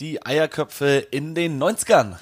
[0.00, 2.18] Die Eierköpfe in den 90ern.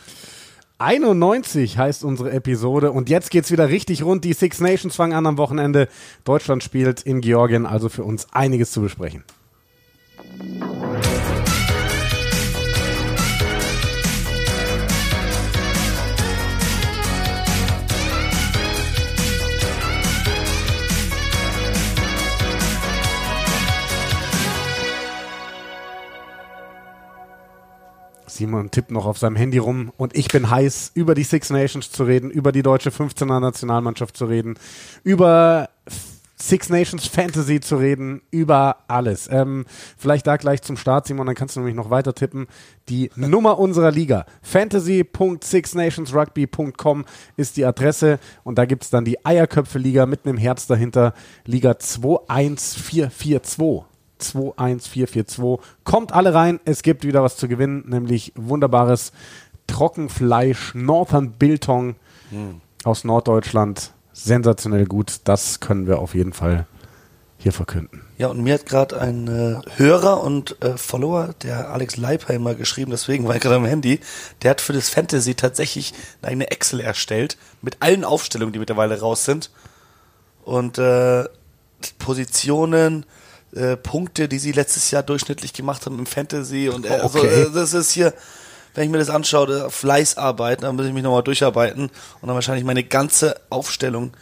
[0.78, 4.24] 91 heißt unsere Episode und jetzt geht's wieder richtig rund.
[4.24, 5.88] Die Six Nations fangen an am Wochenende.
[6.24, 9.24] Deutschland spielt in Georgien, also für uns einiges zu besprechen.
[28.36, 31.90] Simon tippt noch auf seinem Handy rum und ich bin heiß, über die Six Nations
[31.90, 34.56] zu reden, über die deutsche 15er Nationalmannschaft zu reden,
[35.02, 35.68] über
[36.38, 39.26] Six Nations Fantasy zu reden, über alles.
[39.32, 39.64] Ähm,
[39.96, 42.46] vielleicht da gleich zum Start, Simon, dann kannst du nämlich noch weiter tippen.
[42.90, 47.06] Die Nummer unserer Liga, fantasy.sixnationsrugby.com
[47.38, 51.14] ist die Adresse und da gibt es dann die Eierköpfe-Liga mit einem Herz dahinter,
[51.46, 53.95] Liga 21442.
[54.18, 55.58] 21442.
[55.84, 59.12] Kommt alle rein, es gibt wieder was zu gewinnen, nämlich wunderbares
[59.66, 61.96] Trockenfleisch, Northern Biltong
[62.30, 62.60] hm.
[62.84, 63.92] aus Norddeutschland.
[64.12, 66.66] Sensationell gut, das können wir auf jeden Fall
[67.38, 68.02] hier verkünden.
[68.18, 72.90] Ja, und mir hat gerade ein äh, Hörer und äh, Follower, der Alex Leipheimer, geschrieben,
[72.90, 74.00] deswegen war ich gerade am Handy,
[74.42, 79.26] der hat für das Fantasy tatsächlich eine Excel erstellt mit allen Aufstellungen, die mittlerweile raus
[79.26, 79.50] sind.
[80.44, 81.24] Und äh,
[81.98, 83.04] Positionen,
[83.56, 86.68] äh, Punkte, die sie letztes Jahr durchschnittlich gemacht haben im Fantasy.
[86.68, 87.42] Und äh, also, okay.
[87.42, 88.12] äh, das ist hier,
[88.74, 92.64] wenn ich mir das anschaue, Fleißarbeit, dann muss ich mich nochmal durcharbeiten und dann wahrscheinlich
[92.64, 94.12] meine ganze Aufstellung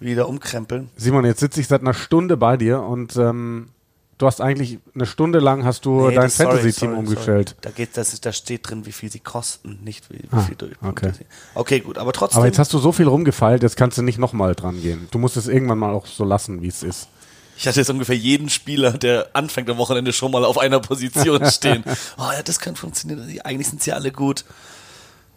[0.00, 0.90] wieder umkrempeln.
[0.96, 3.70] Simon, jetzt sitze ich seit einer Stunde bei dir und ähm,
[4.18, 7.50] du hast eigentlich eine Stunde lang hast du nee, dein Fantasy-Team umgestellt.
[7.50, 7.60] Sorry.
[7.62, 10.40] Da geht, das ist, da steht drin, wie viel sie kosten, nicht wie, wie ah,
[10.40, 10.74] viel durch.
[10.82, 11.12] Okay.
[11.54, 12.38] okay, gut, aber trotzdem.
[12.38, 15.08] Aber jetzt hast du so viel rumgefeilt, jetzt kannst du nicht nochmal dran gehen.
[15.10, 17.08] Du musst es irgendwann mal auch so lassen, wie es ist.
[17.62, 21.46] Ich hatte jetzt ungefähr jeden Spieler, der anfängt am Wochenende schon mal auf einer Position
[21.48, 21.84] stehen.
[22.18, 23.38] oh ja, das kann funktionieren.
[23.44, 24.44] Eigentlich sind sie alle gut.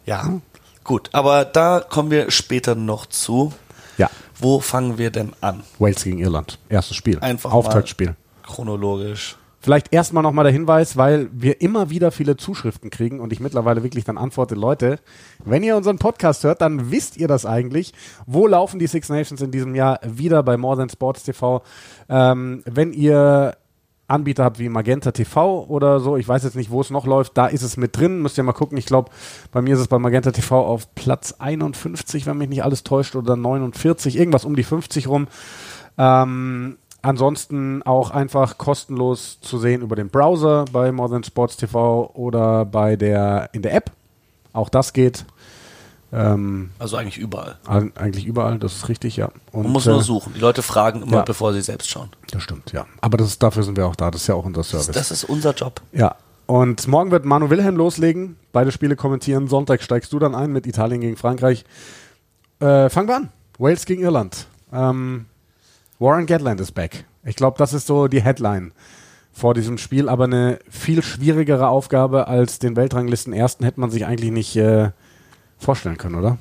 [0.06, 0.40] Ja,
[0.82, 1.08] gut.
[1.12, 3.52] Aber da kommen wir später noch zu.
[3.96, 4.10] Ja.
[4.40, 5.62] Wo fangen wir denn an?
[5.78, 6.58] Wales gegen Irland.
[6.68, 7.20] Erstes Spiel.
[7.20, 8.16] Einfach Auftaktspiel.
[8.42, 9.36] Chronologisch.
[9.66, 13.82] Vielleicht erstmal nochmal der Hinweis, weil wir immer wieder viele Zuschriften kriegen und ich mittlerweile
[13.82, 15.00] wirklich dann antworte, Leute,
[15.44, 17.92] wenn ihr unseren Podcast hört, dann wisst ihr das eigentlich.
[18.26, 21.64] Wo laufen die Six Nations in diesem Jahr wieder bei More Than Sports TV?
[22.08, 23.56] Ähm, wenn ihr
[24.06, 27.36] Anbieter habt wie Magenta TV oder so, ich weiß jetzt nicht, wo es noch läuft,
[27.36, 28.78] da ist es mit drin, müsst ihr mal gucken.
[28.78, 29.10] Ich glaube,
[29.50, 33.16] bei mir ist es bei Magenta TV auf Platz 51, wenn mich nicht alles täuscht,
[33.16, 35.26] oder 49, irgendwas um die 50 rum.
[35.98, 36.76] Ähm,
[37.06, 42.64] Ansonsten auch einfach kostenlos zu sehen über den Browser bei More Than Sports TV oder
[42.64, 43.92] bei der in der App.
[44.52, 45.24] Auch das geht.
[46.12, 47.58] Ähm, also eigentlich überall.
[47.64, 49.28] Eigentlich überall, das ist richtig, ja.
[49.52, 50.32] Und, Man muss nur äh, suchen.
[50.34, 52.08] Die Leute fragen immer, ja, bevor sie selbst schauen.
[52.32, 52.86] Das stimmt, ja.
[53.00, 54.10] Aber das ist, dafür sind wir auch da.
[54.10, 54.90] Das ist ja auch unser Service.
[54.90, 55.80] Das, ist unser Job.
[55.92, 56.16] Ja.
[56.46, 59.46] Und morgen wird Manu Wilhelm loslegen, beide Spiele kommentieren.
[59.46, 61.64] Sonntag steigst du dann ein mit Italien gegen Frankreich.
[62.58, 63.28] Äh, fangen wir an.
[63.58, 64.48] Wales gegen Irland.
[64.72, 65.26] Ähm,
[65.98, 67.04] Warren Gatland ist back.
[67.24, 68.72] Ich glaube, das ist so die Headline
[69.32, 74.06] vor diesem Spiel, aber eine viel schwierigere Aufgabe als den Weltranglisten ersten hätte man sich
[74.06, 74.90] eigentlich nicht äh,
[75.58, 76.38] vorstellen können, oder?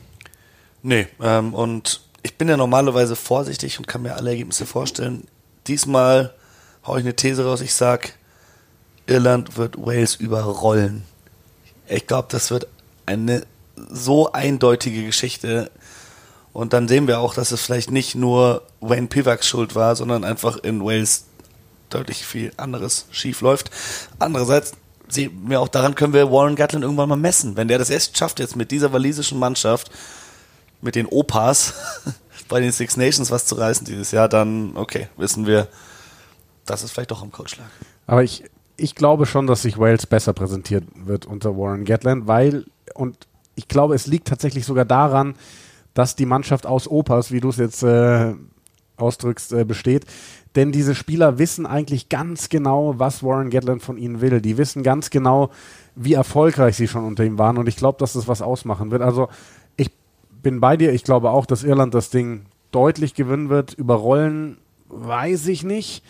[0.81, 5.27] Nee, ähm, und ich bin ja normalerweise vorsichtig und kann mir alle Ergebnisse vorstellen.
[5.67, 6.33] Diesmal
[6.85, 8.13] haue ich eine These raus, ich sag,
[9.07, 11.03] Irland wird Wales überrollen.
[11.87, 12.67] Ich glaube, das wird
[13.05, 13.43] eine
[13.75, 15.69] so eindeutige Geschichte.
[16.55, 20.23] Und dann sehen wir auch, dass es vielleicht nicht nur Wayne Pivaks Schuld war, sondern
[20.23, 21.25] einfach in Wales
[21.89, 23.71] deutlich viel anderes schief läuft.
[24.19, 24.71] Andererseits
[25.09, 27.57] sehen wir auch daran, können wir Warren Gatland irgendwann mal messen.
[27.57, 29.91] Wenn der das erst schafft, jetzt mit dieser walisischen Mannschaft,
[30.79, 31.73] mit den Opas
[32.47, 35.67] bei den Six Nations was zu reißen dieses Jahr, dann okay, wissen wir,
[36.65, 37.67] dass es vielleicht doch am Coach lag.
[38.07, 38.45] Aber ich,
[38.77, 42.63] ich glaube schon, dass sich Wales besser präsentiert wird unter Warren Gatland, weil,
[42.93, 45.35] und ich glaube, es liegt tatsächlich sogar daran,
[45.95, 48.35] dass die Mannschaft aus Opas, wie du es jetzt äh,
[48.97, 50.05] ausdrückst, äh, besteht.
[50.55, 54.39] Denn diese Spieler wissen eigentlich ganz genau, was Warren Gatland von ihnen will.
[54.39, 55.49] Die wissen ganz genau,
[55.95, 57.57] wie erfolgreich sie schon unter ihm waren.
[57.57, 59.01] Und ich glaube, dass das was ausmachen wird.
[59.01, 59.29] Also
[59.75, 59.91] ich
[60.43, 60.93] bin bei dir.
[60.93, 63.73] Ich glaube auch, dass Irland das Ding deutlich gewinnen wird.
[63.73, 64.57] Überrollen
[64.89, 66.03] weiß ich nicht.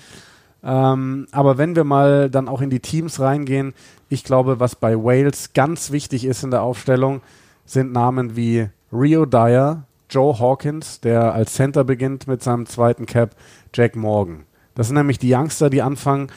[0.64, 3.74] Ähm, aber wenn wir mal dann auch in die Teams reingehen,
[4.10, 7.22] ich glaube, was bei Wales ganz wichtig ist in der Aufstellung,
[7.66, 13.36] sind Namen wie Rio Dyer, Joe Hawkins, der als Center beginnt mit seinem zweiten Cap,
[13.74, 14.46] Jack Morgan.
[14.74, 16.32] Das sind nämlich die Youngster, die anfangen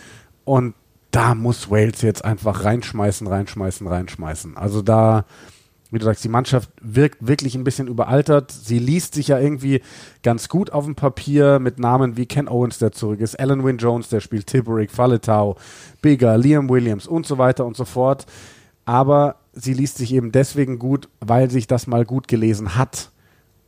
[0.45, 0.75] und
[1.11, 4.57] da muss Wales jetzt einfach reinschmeißen, reinschmeißen, reinschmeißen.
[4.57, 5.25] Also da,
[5.91, 8.51] wie du sagst, die Mannschaft wirkt wirklich ein bisschen überaltert.
[8.53, 9.81] Sie liest sich ja irgendwie
[10.23, 13.79] ganz gut auf dem Papier mit Namen wie Ken Owens, der zurück ist, Alan Wynne
[13.79, 15.57] Jones, der spielt Tipperick, Faletau,
[16.03, 18.27] Bigger, Liam Williams und so weiter und so fort.
[18.89, 23.11] aber sie liest sich eben deswegen gut, weil sich das mal gut gelesen hat.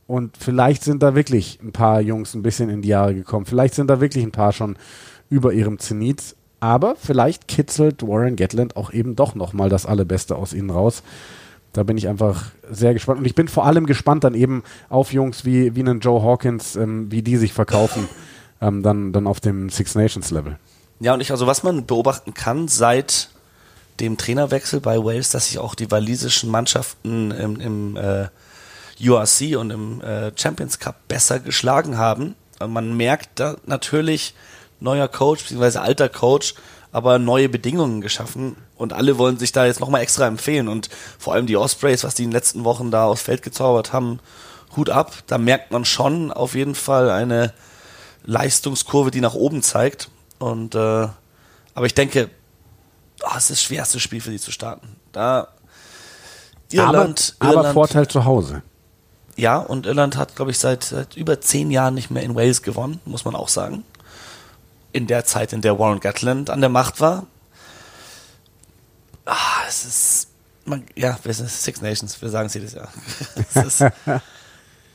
[0.07, 3.45] Und vielleicht sind da wirklich ein paar Jungs ein bisschen in die Jahre gekommen.
[3.45, 4.77] Vielleicht sind da wirklich ein paar schon
[5.29, 6.35] über ihrem Zenit.
[6.59, 11.01] Aber vielleicht kitzelt Warren Gatland auch eben doch nochmal das Allerbeste aus ihnen raus.
[11.73, 13.19] Da bin ich einfach sehr gespannt.
[13.19, 16.75] Und ich bin vor allem gespannt dann eben auf Jungs wie, wie einen Joe Hawkins,
[16.75, 18.07] ähm, wie die sich verkaufen,
[18.59, 20.57] ähm, dann, dann auf dem Six Nations Level.
[20.99, 23.29] Ja, und ich, also was man beobachten kann seit
[24.01, 28.27] dem Trainerwechsel bei Wales, dass sich auch die walisischen Mannschaften im, im äh,
[28.99, 32.35] URC und im äh, Champions Cup besser geschlagen haben.
[32.59, 34.33] Und man merkt da natürlich
[34.79, 36.55] neuer Coach, beziehungsweise alter Coach,
[36.91, 40.67] aber neue Bedingungen geschaffen und alle wollen sich da jetzt nochmal extra empfehlen.
[40.67, 40.89] Und
[41.19, 44.19] vor allem die Ospreys, was die in den letzten Wochen da aufs Feld gezaubert haben,
[44.75, 47.53] Hut ab, da merkt man schon auf jeden Fall eine
[48.23, 50.09] Leistungskurve, die nach oben zeigt.
[50.39, 51.07] Und äh,
[51.73, 52.29] aber ich denke,
[53.23, 54.95] oh, es ist das schwerste Spiel für die zu starten.
[55.11, 55.47] Da
[56.71, 58.61] Irland, aber, Irland, aber Vorteil zu Hause.
[59.35, 62.61] Ja, und Irland hat, glaube ich, seit, seit über zehn Jahren nicht mehr in Wales
[62.61, 63.83] gewonnen, muss man auch sagen
[64.93, 67.25] in der Zeit, in der Warren Gatland an der Macht war.
[69.25, 69.35] Ah,
[69.67, 70.27] es ist,
[70.65, 72.89] man, ja, wir sind Six Nations, wir sagen es jedes Jahr.
[73.53, 73.91] es ist,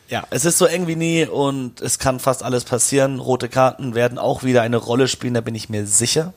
[0.09, 3.21] ja, es ist so eng wie nie und es kann fast alles passieren.
[3.21, 6.33] Rote Karten werden auch wieder eine Rolle spielen, da bin ich mir sicher.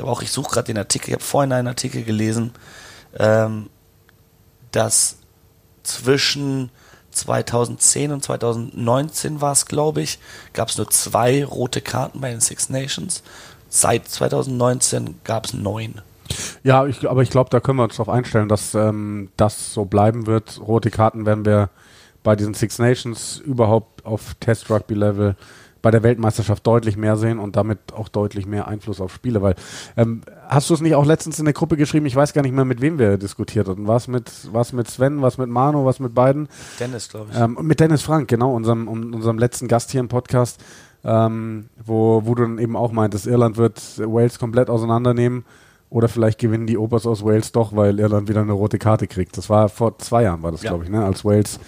[0.00, 2.52] Auch, ich suche gerade den Artikel, ich habe vorhin einen Artikel gelesen,
[3.18, 3.68] ähm,
[4.70, 5.18] dass
[5.82, 6.70] zwischen
[7.10, 10.18] 2010 und 2019 war es, glaube ich,
[10.52, 13.22] gab es nur zwei rote Karten bei den Six Nations.
[13.68, 16.00] Seit 2019 gab es neun.
[16.62, 19.84] Ja, ich, aber ich glaube, da können wir uns darauf einstellen, dass ähm, das so
[19.84, 20.60] bleiben wird.
[20.60, 21.70] Rote Karten werden wir
[22.22, 25.36] bei diesen Six Nations überhaupt auf Test Rugby Level
[25.82, 29.42] bei der Weltmeisterschaft deutlich mehr sehen und damit auch deutlich mehr Einfluss auf Spiele.
[29.42, 29.56] Weil
[29.96, 32.06] ähm, hast du es nicht auch letztens in der Gruppe geschrieben?
[32.06, 33.86] Ich weiß gar nicht mehr, mit wem wir diskutiert hatten.
[33.88, 36.48] Was mit was mit Sven, was mit Manu, was mit beiden?
[36.78, 37.38] Dennis, glaube ich.
[37.38, 40.62] Ähm, mit Dennis Frank, genau, unserem unserem letzten Gast hier im Podcast,
[41.04, 45.44] ähm, wo wo du dann eben auch meintest, Irland wird Wales komplett auseinandernehmen.
[45.90, 49.36] Oder vielleicht gewinnen die Opers aus Wales doch, weil Irland wieder eine rote Karte kriegt.
[49.36, 50.70] Das war vor zwei Jahren, war das, ja.
[50.70, 51.04] glaube ich, ne?
[51.04, 51.60] als Wales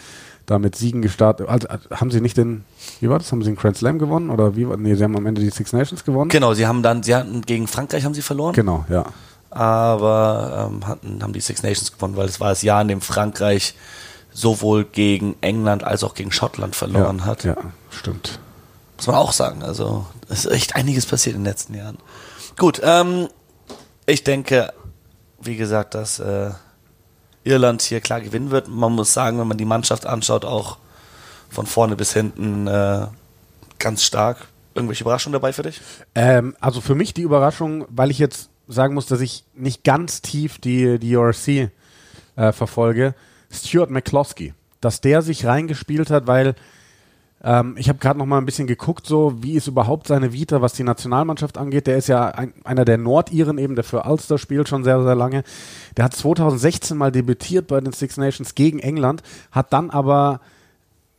[0.47, 1.49] da mit Siegen gestartet.
[1.49, 2.65] Also, haben sie nicht den,
[3.01, 3.33] wie war das?
[3.33, 4.31] Haben sie den Grand Slam gewonnen?
[4.31, 6.31] Oder wie Nee, sie haben am Ende die Six Nations gewonnen.
[6.31, 8.55] Genau, sie haben dann, sie hatten gegen Frankreich haben sie verloren.
[8.55, 9.05] Genau, ja.
[9.51, 13.01] Aber ähm, hatten, haben die Six Nations gewonnen, weil es war das Jahr, in dem
[13.01, 13.75] Frankreich
[14.33, 17.45] sowohl gegen England als auch gegen Schottland verloren ja, hat.
[17.45, 17.57] Ja,
[17.91, 18.41] stimmt.
[18.97, 19.63] Muss man auch sagen.
[19.63, 21.99] Also, es ist echt einiges passiert in den letzten Jahren.
[22.57, 23.29] Gut, ähm,
[24.07, 24.73] ich denke,
[25.41, 26.51] wie gesagt, dass äh,
[27.45, 28.69] Irland hier klar gewinnen wird.
[28.69, 30.79] Man muss sagen, wenn man die Mannschaft anschaut, auch
[31.51, 33.07] von vorne bis hinten äh,
[33.79, 34.49] ganz stark.
[34.75, 35.81] Irgendwelche Überraschungen dabei für dich?
[36.15, 40.21] Ähm, also für mich die Überraschung, weil ich jetzt sagen muss, dass ich nicht ganz
[40.23, 41.71] tief die, die URC
[42.37, 43.15] äh, verfolge,
[43.51, 44.55] Stuart McCloskey.
[44.81, 46.55] Dass der sich reingespielt hat, weil
[47.45, 50.63] ähm, ich habe gerade noch mal ein bisschen geguckt, so wie ist überhaupt seine Vita,
[50.63, 51.87] was die Nationalmannschaft angeht.
[51.87, 55.15] Der ist ja ein, einer der Nordiren eben, der für Ulster spielt schon sehr, sehr
[55.15, 55.45] lange.
[55.97, 60.41] Der hat 2016 mal debütiert bei den Six Nations gegen England, hat dann aber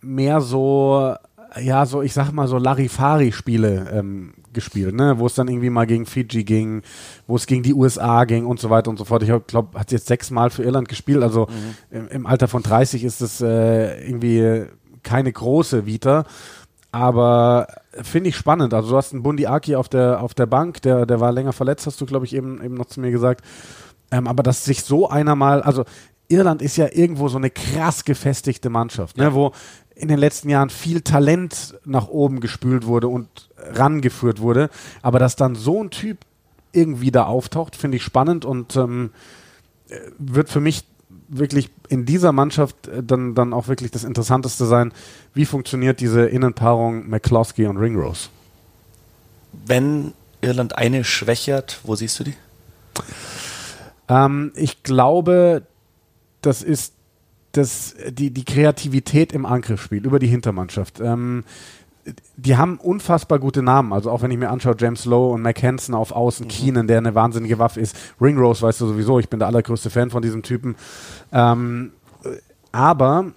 [0.02, 1.16] mehr so
[1.62, 5.20] ja, so, ich sag mal, so Larifari-Spiele ähm, gespielt, ne?
[5.20, 6.82] Wo es dann irgendwie mal gegen Fiji ging,
[7.28, 9.24] wo es gegen die USA ging und so weiter und so fort.
[9.24, 11.48] Ich glaube, hat jetzt sechsmal für Irland gespielt, also
[11.92, 11.98] mhm.
[11.98, 14.66] im, im, Alter von 30 ist es äh, irgendwie
[15.06, 16.26] keine große Vita,
[16.92, 17.68] aber
[18.02, 18.74] finde ich spannend.
[18.74, 21.54] Also du hast einen Bundi Aki auf der, auf der Bank, der, der war länger
[21.54, 23.46] verletzt, hast du, glaube ich, eben, eben noch zu mir gesagt.
[24.12, 25.86] Ähm, aber dass sich so einer mal, also
[26.28, 29.34] Irland ist ja irgendwo so eine krass gefestigte Mannschaft, ne, ja.
[29.34, 29.52] wo
[29.96, 34.70] in den letzten Jahren viel Talent nach oben gespült wurde und rangeführt wurde.
[35.02, 36.20] Aber dass dann so ein Typ
[36.72, 39.12] irgendwie da auftaucht, finde ich spannend und ähm,
[40.18, 40.86] wird für mich
[41.28, 44.92] wirklich in dieser Mannschaft äh, dann, dann auch wirklich das Interessanteste sein,
[45.34, 48.30] wie funktioniert diese Innenpaarung McCloskey und Ringrose?
[49.66, 52.34] Wenn Irland eine schwächert, wo siehst du die?
[54.08, 55.64] Ähm, ich glaube,
[56.42, 56.94] das ist
[57.54, 61.00] das, die, die Kreativität im Angriffsspiel über die Hintermannschaft.
[61.00, 61.44] Ähm,
[62.38, 63.94] die haben unfassbar gute Namen.
[63.94, 66.50] Also auch wenn ich mir anschaue, James Lowe und Mac Hansen auf Außen, mhm.
[66.50, 67.96] Keenan, der eine wahnsinnige Waffe ist.
[68.22, 70.76] Ringrose weißt du sowieso, ich bin der allergrößte Fan von diesem Typen.
[71.32, 71.92] Ähm,
[72.72, 73.32] aber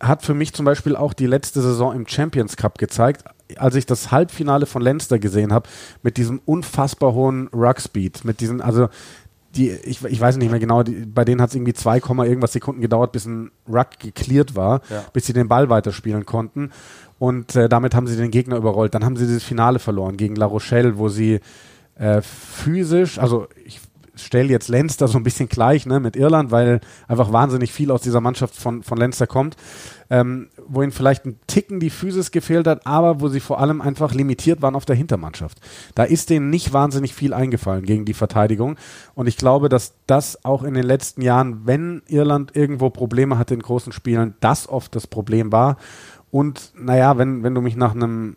[0.00, 3.24] hat für mich zum Beispiel auch die letzte Saison im Champions Cup gezeigt,
[3.56, 5.68] als ich das Halbfinale von Leinster gesehen habe,
[6.02, 8.88] mit diesem unfassbar hohen Ruckspeed, mit diesen, also
[9.56, 12.52] die, ich, ich weiß nicht mehr genau, die, bei denen hat es irgendwie 2, irgendwas
[12.52, 15.04] Sekunden gedauert, bis ein Ruck geklärt war, ja.
[15.12, 16.70] bis sie den Ball weiterspielen konnten.
[17.18, 18.94] Und äh, damit haben sie den Gegner überrollt.
[18.94, 21.40] Dann haben sie das Finale verloren gegen La Rochelle, wo sie
[21.96, 23.80] äh, physisch, also ich,
[24.24, 28.02] stelle jetzt Leinster so ein bisschen gleich ne, mit Irland, weil einfach wahnsinnig viel aus
[28.02, 29.56] dieser Mannschaft von, von Leinster kommt,
[30.10, 33.80] ähm, wo ihnen vielleicht ein Ticken die Physis gefehlt hat, aber wo sie vor allem
[33.80, 35.58] einfach limitiert waren auf der Hintermannschaft.
[35.94, 38.76] Da ist denen nicht wahnsinnig viel eingefallen gegen die Verteidigung.
[39.14, 43.54] Und ich glaube, dass das auch in den letzten Jahren, wenn Irland irgendwo Probleme hatte
[43.54, 45.76] in großen Spielen, das oft das Problem war.
[46.30, 48.36] Und naja, wenn, wenn du mich nach einem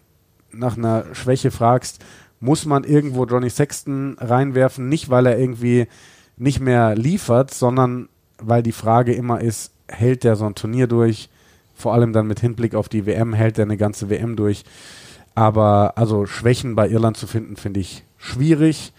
[0.54, 2.04] nach einer Schwäche fragst,
[2.44, 5.88] muss man irgendwo Johnny Sexton reinwerfen, nicht weil er irgendwie
[6.36, 11.30] nicht mehr liefert, sondern weil die Frage immer ist, hält der so ein Turnier durch?
[11.74, 14.66] Vor allem dann mit Hinblick auf die WM, hält er eine ganze WM durch?
[15.36, 18.92] Aber also Schwächen bei Irland zu finden, finde ich schwierig.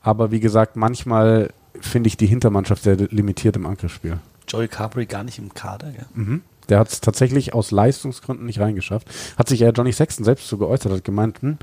[0.00, 1.50] Aber wie gesagt, manchmal
[1.80, 4.18] finde ich die Hintermannschaft sehr limitiert im Angriffsspiel.
[4.48, 6.06] Joey Carberry gar nicht im Kader, gell?
[6.14, 6.42] Mhm.
[6.68, 9.08] Der hat es tatsächlich aus Leistungsgründen nicht reingeschafft.
[9.38, 11.58] Hat sich ja Johnny Sexton selbst so geäußert, hat gemeint, hm,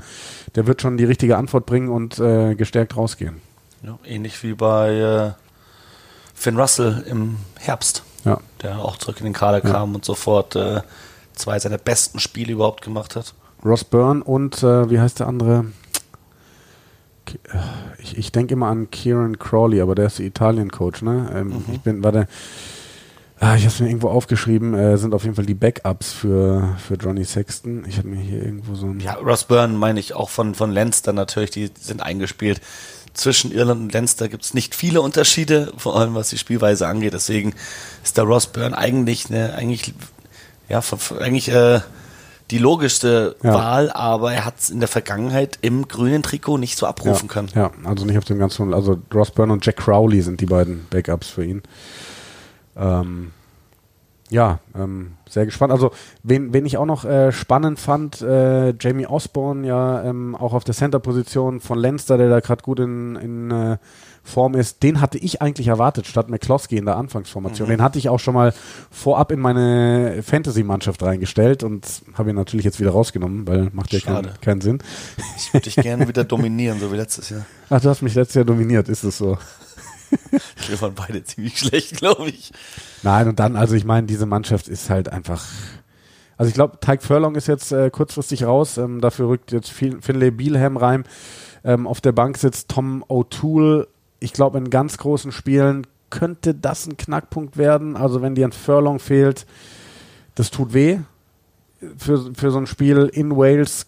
[0.54, 3.40] der wird schon die richtige Antwort bringen und äh, gestärkt rausgehen.
[3.82, 5.32] Ja, ähnlich wie bei äh,
[6.34, 8.40] Finn Russell im Herbst, ja.
[8.62, 9.70] der auch zurück in den Kader ja.
[9.70, 10.80] kam und sofort äh,
[11.34, 13.34] zwei seiner besten Spiele überhaupt gemacht hat.
[13.64, 15.66] Ross Byrne und äh, wie heißt der andere?
[17.98, 21.30] Ich, ich denke immer an Kieran Crawley, aber der ist der Italien-Coach, ne?
[21.34, 21.64] Ähm, mhm.
[21.72, 22.28] Ich bin, warte,
[23.40, 26.76] Ah, ich habe es mir irgendwo aufgeschrieben, äh, sind auf jeden Fall die Backups für,
[26.78, 27.84] für Johnny Sexton.
[27.88, 29.00] Ich habe mir hier irgendwo so ein.
[29.00, 32.60] Ja, Ross Byrne meine ich auch von, von Leinster natürlich, die sind eingespielt.
[33.12, 37.12] Zwischen Irland und Leinster gibt es nicht viele Unterschiede, vor allem was die Spielweise angeht.
[37.12, 37.54] Deswegen
[38.02, 39.94] ist der Ross Byrne eigentlich eine, eigentlich,
[40.68, 40.82] ja,
[41.20, 41.80] eigentlich äh,
[42.50, 43.54] die logischste ja.
[43.54, 47.32] Wahl, aber er hat es in der Vergangenheit im grünen Trikot nicht so abrufen ja,
[47.32, 47.48] können.
[47.54, 50.86] Ja, also nicht auf dem ganzen, also Ross Byrne und Jack Crowley sind die beiden
[50.90, 51.62] Backups für ihn.
[52.76, 53.32] Ähm,
[54.30, 55.72] ja, ähm, sehr gespannt.
[55.72, 55.90] Also,
[56.22, 60.64] wen, wen ich auch noch äh, spannend fand, äh, Jamie Osborne, ja, ähm, auch auf
[60.64, 63.76] der Center-Position von Leinster, der da gerade gut in, in äh,
[64.24, 67.68] Form ist, den hatte ich eigentlich erwartet, statt McCloskey in der Anfangsformation.
[67.68, 67.72] Mhm.
[67.72, 68.54] Den hatte ich auch schon mal
[68.90, 74.00] vorab in meine Fantasy-Mannschaft reingestellt und habe ihn natürlich jetzt wieder rausgenommen, weil macht ja
[74.00, 74.78] keinen, keinen Sinn.
[75.36, 77.44] Ich würde dich gerne wieder dominieren, so wie letztes Jahr.
[77.68, 79.36] Ach, du hast mich letztes Jahr dominiert, ist es so?
[80.68, 82.52] Wir waren beide ziemlich schlecht, glaube ich.
[83.02, 85.44] Nein, und dann, also ich meine, diese Mannschaft ist halt einfach.
[86.36, 88.76] Also ich glaube, Tyke Furlong ist jetzt äh, kurzfristig raus.
[88.78, 91.04] Ähm, dafür rückt jetzt Finlay Bielham rein.
[91.62, 93.86] Ähm, auf der Bank sitzt Tom O'Toole.
[94.18, 97.96] Ich glaube, in ganz großen Spielen könnte das ein Knackpunkt werden.
[97.96, 99.46] Also wenn dir ein Furlong fehlt,
[100.34, 100.98] das tut weh.
[101.96, 103.86] Für, für so ein Spiel in Wales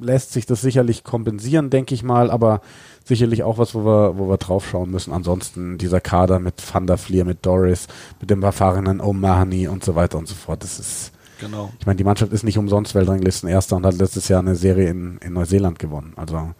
[0.00, 2.30] lässt sich das sicherlich kompensieren, denke ich mal.
[2.30, 2.60] Aber
[3.10, 5.12] sicherlich auch was, wo wir, wo wir drauf schauen müssen.
[5.12, 7.88] Ansonsten dieser Kader mit Van der Fleer, mit Doris,
[8.20, 10.62] mit dem erfahrenen O'Mahony und so weiter und so fort.
[10.62, 11.72] Das ist, genau.
[11.78, 14.88] ich meine, die Mannschaft ist nicht umsonst Weltranglisten Erster und hat letztes Jahr eine Serie
[14.88, 16.12] in, in Neuseeland gewonnen.
[16.16, 16.54] Also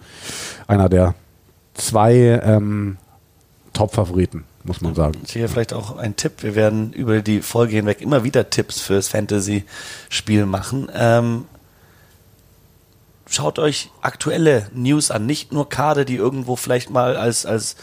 [0.66, 1.14] einer der
[1.75, 2.97] zwei ähm,
[3.73, 5.21] Top-Favoriten, muss man sagen.
[5.26, 6.42] Hier vielleicht auch ein Tipp.
[6.42, 10.90] Wir werden über die Folge hinweg immer wieder Tipps fürs Fantasy-Spiel machen.
[10.92, 11.45] Ähm,
[13.31, 17.77] schaut euch aktuelle News an, nicht nur Karte, die irgendwo vielleicht mal als, als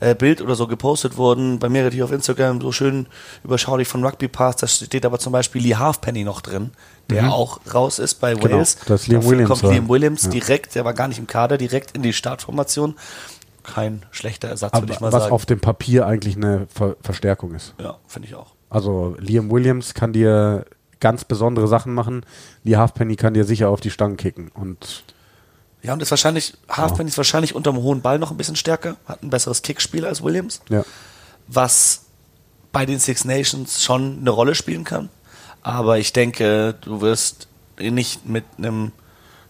[0.00, 1.58] äh, Bild oder so gepostet wurden.
[1.58, 3.06] Bei mir hier auf Instagram so schön
[3.44, 6.70] überschaulich von Rugby Pass, da steht aber zum Beispiel Lee Halfpenny noch drin,
[7.10, 7.30] der mhm.
[7.30, 8.78] auch raus ist bei genau, Wales.
[8.86, 10.30] Das Liam Williams kommt Liam Williams ja.
[10.30, 12.94] direkt, der war gar nicht im Kader, direkt in die Startformation.
[13.64, 15.24] Kein schlechter Ersatz, würde ich mal was sagen.
[15.26, 17.74] Was auf dem Papier eigentlich eine Ver Verstärkung ist.
[17.80, 18.54] Ja, finde ich auch.
[18.70, 20.64] Also Liam Williams kann dir
[21.02, 22.24] ganz besondere Sachen machen.
[22.64, 24.48] Die Halfpenny kann dir sicher auf die Stangen kicken.
[24.54, 25.04] Und
[25.82, 29.22] ja, und ist wahrscheinlich, Halfpenny ist wahrscheinlich unterm hohen Ball noch ein bisschen stärker, hat
[29.22, 30.62] ein besseres Kickspiel als Williams.
[30.70, 30.84] Ja.
[31.48, 32.04] Was
[32.70, 35.10] bei den Six Nations schon eine Rolle spielen kann.
[35.62, 38.92] Aber ich denke, du wirst nicht mit einem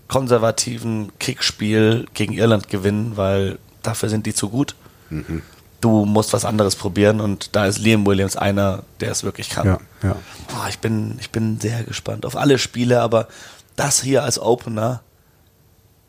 [0.08, 4.74] konservativen Kickspiel gegen Irland gewinnen, weil dafür sind die zu gut.
[5.10, 5.42] Mhm
[5.82, 9.66] du musst was anderes probieren und da ist Liam Williams einer, der es wirklich kann.
[9.66, 10.16] Ja, ja.
[10.54, 13.28] Oh, ich, bin, ich bin sehr gespannt auf alle Spiele, aber
[13.76, 15.02] das hier als Opener,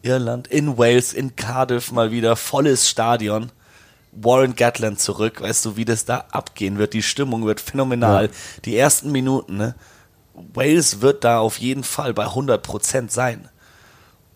[0.03, 3.51] Irland in Wales, in Cardiff mal wieder, volles Stadion.
[4.15, 6.93] Warren Gatland zurück, weißt du, wie das da abgehen wird.
[6.93, 8.25] Die Stimmung wird phänomenal.
[8.25, 8.31] Ja.
[8.65, 9.75] Die ersten Minuten, ne?
[10.53, 13.49] Wales wird da auf jeden Fall bei 100% sein.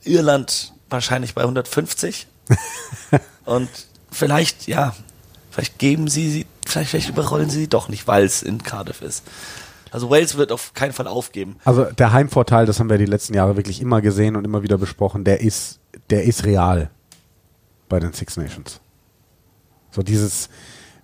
[0.04, 2.26] Irland wahrscheinlich bei 150.
[3.46, 3.70] und
[4.12, 4.96] vielleicht, ja,
[5.58, 9.02] Vielleicht geben sie sie, vielleicht, vielleicht überrollen sie sie doch nicht, weil es in Cardiff
[9.02, 9.24] ist.
[9.90, 11.56] Also Wales wird auf keinen Fall aufgeben.
[11.66, 14.78] Also der Heimvorteil, das haben wir die letzten Jahre wirklich immer gesehen und immer wieder
[14.78, 15.80] besprochen, der ist,
[16.12, 16.92] der ist real
[17.90, 18.80] bei den Six Nations.
[19.90, 20.50] So dieses,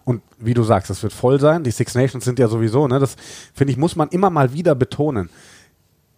[0.05, 1.63] und wie du sagst, das wird voll sein.
[1.63, 3.15] Die Six Nations sind ja sowieso, ne, das
[3.55, 5.31] finde ich, muss man immer mal wieder betonen.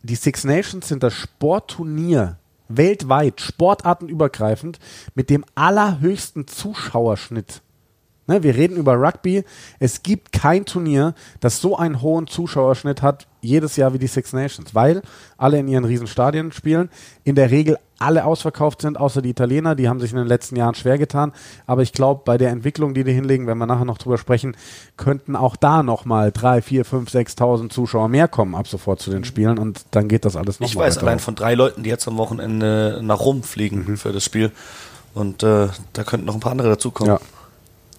[0.03, 2.37] Die Six Nations sind das Sportturnier
[2.67, 4.79] weltweit, sportartenübergreifend,
[5.13, 7.61] mit dem allerhöchsten Zuschauerschnitt
[8.27, 9.43] Ne, wir reden über Rugby.
[9.79, 14.33] Es gibt kein Turnier, das so einen hohen Zuschauerschnitt hat jedes Jahr wie die Six
[14.33, 15.03] Nations, weil
[15.37, 16.89] alle in ihren Riesenstadien spielen.
[17.23, 19.75] In der Regel alle ausverkauft sind, außer die Italiener.
[19.75, 21.31] Die haben sich in den letzten Jahren schwer getan.
[21.65, 24.57] Aber ich glaube, bei der Entwicklung, die die hinlegen, wenn wir nachher noch drüber sprechen,
[24.97, 29.23] könnten auch da nochmal drei, vier, fünf, 6.000 Zuschauer mehr kommen ab sofort zu den
[29.23, 32.07] Spielen und dann geht das alles nochmal Ich weiß allein von drei Leuten, die jetzt
[32.07, 33.97] am Wochenende nach Rom fliegen mhm.
[33.97, 34.51] für das Spiel.
[35.13, 37.13] Und äh, da könnten noch ein paar andere dazukommen.
[37.13, 37.19] Ja.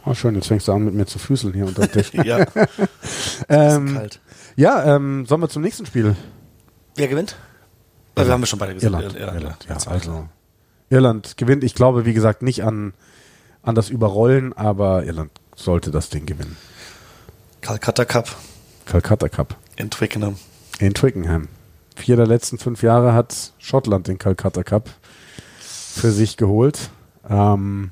[0.07, 2.13] Oh, schön, jetzt fängst du an, mit mir zu füßeln hier unter dem Tisch.
[2.25, 2.39] ja.
[3.49, 4.21] ähm, kalt.
[4.55, 6.15] Ja, ähm, sollen wir zum nächsten Spiel?
[6.95, 7.37] Wer gewinnt?
[8.15, 8.95] Also, wir haben wir schon beide gesagt.
[8.95, 9.17] Irland.
[9.17, 9.67] Irland, Irland.
[9.69, 10.29] Ja, also.
[10.91, 11.65] Irland gewinnt.
[11.65, 12.95] Ich glaube, wie gesagt, nicht an,
[13.63, 16.57] an das Überrollen, aber Irland sollte das Ding gewinnen.
[17.61, 18.35] Calcutta Cup.
[18.85, 19.57] Calcutta Cup.
[19.75, 20.37] In Twickenham.
[20.79, 21.49] In Twickenham.
[21.97, 24.89] Vier der letzten fünf Jahre hat Schottland den Calcutta Cup
[25.59, 26.91] für sich geholt.
[27.29, 27.91] Ähm,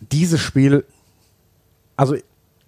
[0.00, 0.84] dieses Spiel,
[1.96, 2.16] also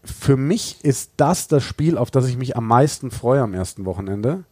[0.04, 3.84] für mich ist das das Spiel, auf das ich mich am meisten freue am ersten
[3.84, 4.44] Wochenende.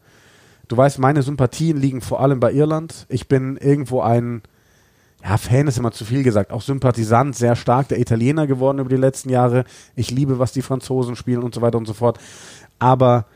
[0.68, 3.06] Du weißt, meine Sympathien liegen vor allem bei Irland.
[3.09, 4.42] Ich bin irgendwo ein,
[5.23, 8.88] ja, Fan ist immer zu viel gesagt, auch Sympathisant, sehr stark der Italiener geworden über
[8.88, 9.64] die letzten Jahre.
[9.95, 12.18] Ich liebe, was die Franzosen spielen und so weiter und so fort.
[12.78, 13.26] Aber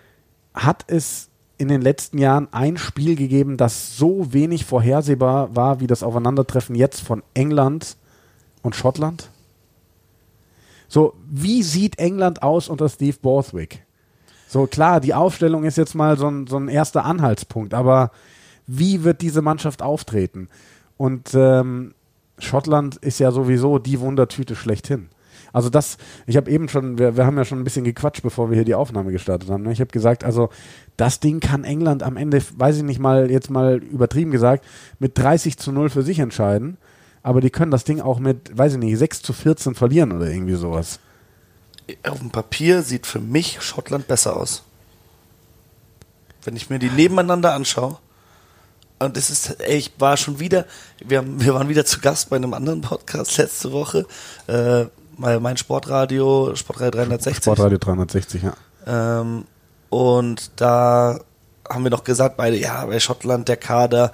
[0.52, 5.86] hat es in den letzten Jahren ein Spiel gegeben, das so wenig vorhersehbar war wie
[5.86, 7.96] das Aufeinandertreffen jetzt von England
[8.62, 9.30] und Schottland?
[10.88, 13.84] So, wie sieht England aus unter Steve Borthwick?
[14.48, 18.10] So, klar, die Aufstellung ist jetzt mal so ein, so ein erster Anhaltspunkt, aber
[18.66, 20.48] wie wird diese Mannschaft auftreten?
[20.96, 21.94] Und ähm,
[22.38, 25.08] Schottland ist ja sowieso die Wundertüte schlechthin.
[25.52, 28.50] Also das, ich habe eben schon, wir, wir haben ja schon ein bisschen gequatscht, bevor
[28.50, 29.64] wir hier die Aufnahme gestartet haben.
[29.64, 29.72] Ne?
[29.72, 30.50] Ich habe gesagt, also
[30.96, 34.64] das Ding kann England am Ende, weiß ich nicht mal, jetzt mal übertrieben gesagt,
[34.98, 36.76] mit 30 zu 0 für sich entscheiden
[37.22, 40.26] aber die können das Ding auch mit, weiß ich nicht, 6 zu 14 verlieren oder
[40.26, 41.00] irgendwie sowas.
[42.08, 44.62] Auf dem Papier sieht für mich Schottland besser aus.
[46.44, 47.98] Wenn ich mir die nebeneinander anschaue,
[49.02, 50.66] und es ist, ey, ich war schon wieder,
[51.02, 54.06] wir, haben, wir waren wieder zu Gast bei einem anderen Podcast letzte Woche,
[54.46, 54.84] äh,
[55.16, 57.42] mein Sportradio, Sportradio 360.
[57.42, 58.54] Sportradio 360, ja.
[58.86, 59.44] Ähm,
[59.88, 61.18] und da
[61.68, 64.12] haben wir noch gesagt, beide, ja, bei Schottland der Kader,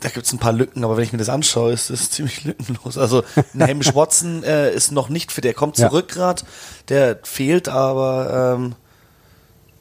[0.00, 2.44] da gibt es ein paar Lücken, aber wenn ich mir das anschaue, ist es ziemlich
[2.44, 2.96] lückenlos.
[2.96, 3.22] Also
[3.58, 6.14] Hamish Watson äh, ist noch nicht für, der kommt zurück ja.
[6.14, 6.42] gerade,
[6.88, 8.74] der fehlt, aber ähm,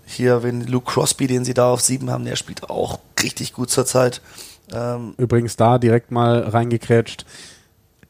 [0.05, 3.69] hier, wenn Luke Crosby, den sie da auf sieben haben, der spielt auch richtig gut
[3.69, 4.21] zurzeit.
[4.73, 7.25] Ähm, Übrigens da direkt mal reingekrätscht.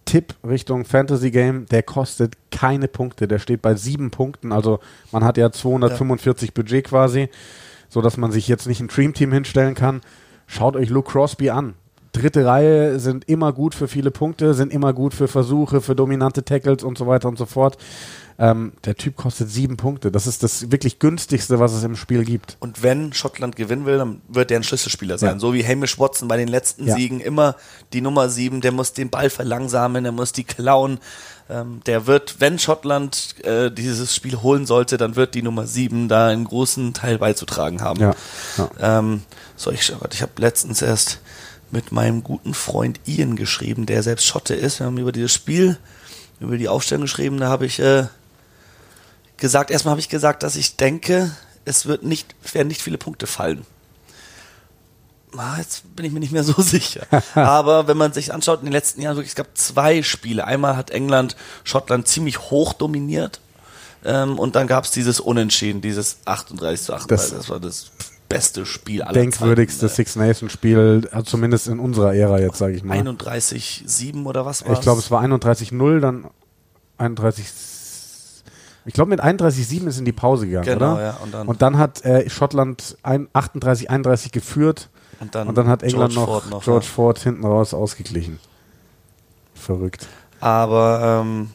[0.05, 4.79] Tipp Richtung Fantasy Game, der kostet keine Punkte, der steht bei sieben Punkten, also
[5.11, 6.53] man hat ja 245 ja.
[6.53, 7.29] Budget quasi,
[7.87, 10.01] so dass man sich jetzt nicht ein Dream Team hinstellen kann.
[10.45, 11.75] Schaut euch Luke Crosby an
[12.13, 16.43] dritte Reihe sind immer gut für viele Punkte, sind immer gut für Versuche, für dominante
[16.43, 17.77] Tackles und so weiter und so fort.
[18.39, 20.11] Ähm, der Typ kostet sieben Punkte.
[20.11, 22.57] Das ist das wirklich günstigste, was es im Spiel gibt.
[22.59, 25.33] Und wenn Schottland gewinnen will, dann wird der ein Schlüsselspieler sein.
[25.35, 25.39] Ja.
[25.39, 26.95] So wie Hamish Watson bei den letzten ja.
[26.95, 27.55] Siegen immer
[27.93, 28.61] die Nummer sieben.
[28.61, 30.99] Der muss den Ball verlangsamen, der muss die klauen.
[31.49, 36.07] Ähm, der wird, wenn Schottland äh, dieses Spiel holen sollte, dann wird die Nummer sieben
[36.07, 37.99] da einen großen Teil beizutragen haben.
[37.99, 38.15] Ja.
[38.79, 39.21] Ähm,
[39.55, 41.19] so, ich, ich habe letztens erst
[41.73, 44.79] mit meinem guten Freund Ian geschrieben, der selbst Schotte ist.
[44.79, 45.77] Wir haben über dieses Spiel,
[46.39, 47.39] über die Aufstellung geschrieben.
[47.39, 48.05] Da habe ich äh,
[49.37, 53.25] gesagt, erstmal habe ich gesagt, dass ich denke, es wird nicht, werden nicht viele Punkte
[53.25, 53.65] fallen.
[55.35, 57.07] Ah, jetzt bin ich mir nicht mehr so sicher.
[57.33, 60.45] Aber wenn man sich anschaut, in den letzten Jahren wirklich, es gab zwei Spiele.
[60.45, 63.41] Einmal hat England Schottland ziemlich hoch dominiert.
[64.05, 67.07] Ähm, und dann gab es dieses Unentschieden, dieses 38 zu 38.
[67.07, 67.91] Das, das war das
[68.29, 72.73] beste Spiel aller Denkwürdigste Zeiten, Six Nations Spiel, äh, zumindest in unserer Ära jetzt, sage
[72.73, 72.97] ich mal.
[72.97, 76.25] 31-7 oder was war Ich glaube, es war 31-0, dann
[76.97, 77.45] 31
[78.85, 81.01] ich glaube, mit 31-7 ist in die Pause gegangen, genau, oder?
[81.01, 84.89] Ja, und, dann und dann hat äh, Schottland 38-31 geführt
[85.21, 86.91] und dann, und dann hat England George noch, Ford noch George ja.
[86.91, 88.39] Ford hinten raus ausgeglichen.
[89.53, 90.07] Verrückt.
[90.41, 91.51] Aber ähm,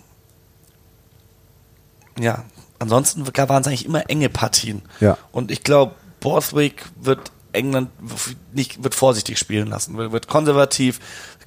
[2.18, 2.44] ja,
[2.78, 4.80] ansonsten waren es eigentlich immer enge Partien.
[5.00, 5.18] Ja.
[5.30, 7.90] Und ich glaube, Borthwick wird England
[8.52, 11.00] nicht, wird vorsichtig spielen lassen, wird konservativ.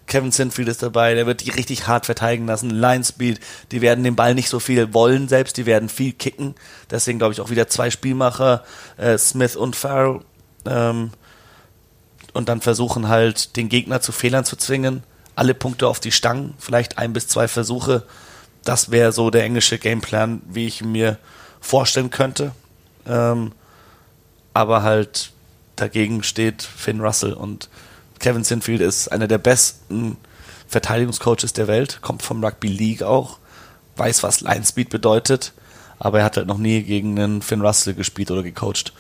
[0.07, 2.69] Kevin Sinfield ist dabei, der wird die richtig hart verteidigen lassen.
[2.69, 3.39] Line Speed,
[3.71, 6.55] die werden den Ball nicht so viel wollen selbst, die werden viel kicken.
[6.89, 8.63] Deswegen glaube ich auch wieder zwei Spielmacher,
[8.97, 10.19] äh, Smith und Farrell.
[10.65, 11.11] Ähm,
[12.33, 15.03] und dann versuchen halt, den Gegner zu Fehlern zu zwingen.
[15.35, 18.03] Alle Punkte auf die Stangen, vielleicht ein bis zwei Versuche.
[18.63, 21.17] Das wäre so der englische Gameplan, wie ich mir
[21.61, 22.51] vorstellen könnte.
[23.07, 23.53] Ähm,
[24.53, 25.31] aber halt
[25.75, 27.69] dagegen steht Finn Russell und
[28.19, 30.17] Kevin Sinfield ist einer der besten
[30.67, 33.39] Verteidigungscoaches der Welt, kommt vom Rugby League auch,
[33.97, 35.53] weiß, was Line Speed bedeutet,
[35.99, 38.93] aber er hat halt noch nie gegen einen Finn Russell gespielt oder gecoacht.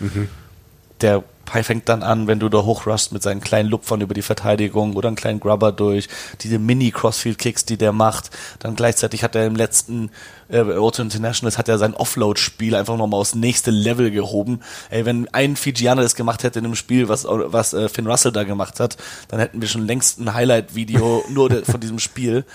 [1.01, 4.95] Der fängt dann an, wenn du da hochrust mit seinen kleinen Lupfern über die Verteidigung
[4.95, 6.07] oder einen kleinen Grubber durch,
[6.41, 8.31] diese Mini-Crossfield-Kicks, die der macht.
[8.59, 10.11] Dann gleichzeitig hat er im letzten
[10.49, 14.61] äh, Auto Internationals hat er sein Offload-Spiel einfach nochmal aufs nächste Level gehoben.
[14.89, 18.31] Ey, wenn ein Fijianer das gemacht hätte in einem Spiel, was, was äh, Finn Russell
[18.31, 22.45] da gemacht hat, dann hätten wir schon längst ein Highlight-Video nur von diesem Spiel.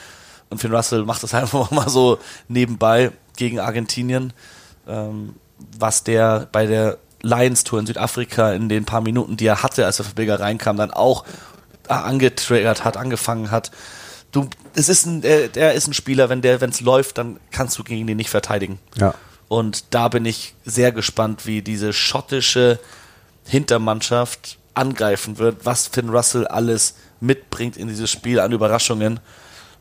[0.48, 4.32] Und Finn Russell macht das einfach mal so nebenbei gegen Argentinien,
[4.86, 5.34] ähm,
[5.78, 9.84] was der bei der Lions Tour in Südafrika in den paar Minuten, die er hatte,
[9.84, 11.24] als er für Bilger reinkam, dann auch
[11.88, 13.70] angetriggert hat, angefangen hat.
[14.32, 17.38] Du, es ist ein, der, der ist ein Spieler, wenn der, wenn es läuft, dann
[17.50, 18.78] kannst du gegen den nicht verteidigen.
[18.96, 19.14] Ja.
[19.48, 22.80] Und da bin ich sehr gespannt, wie diese schottische
[23.44, 29.20] Hintermannschaft angreifen wird, was Finn Russell alles mitbringt in dieses Spiel an Überraschungen.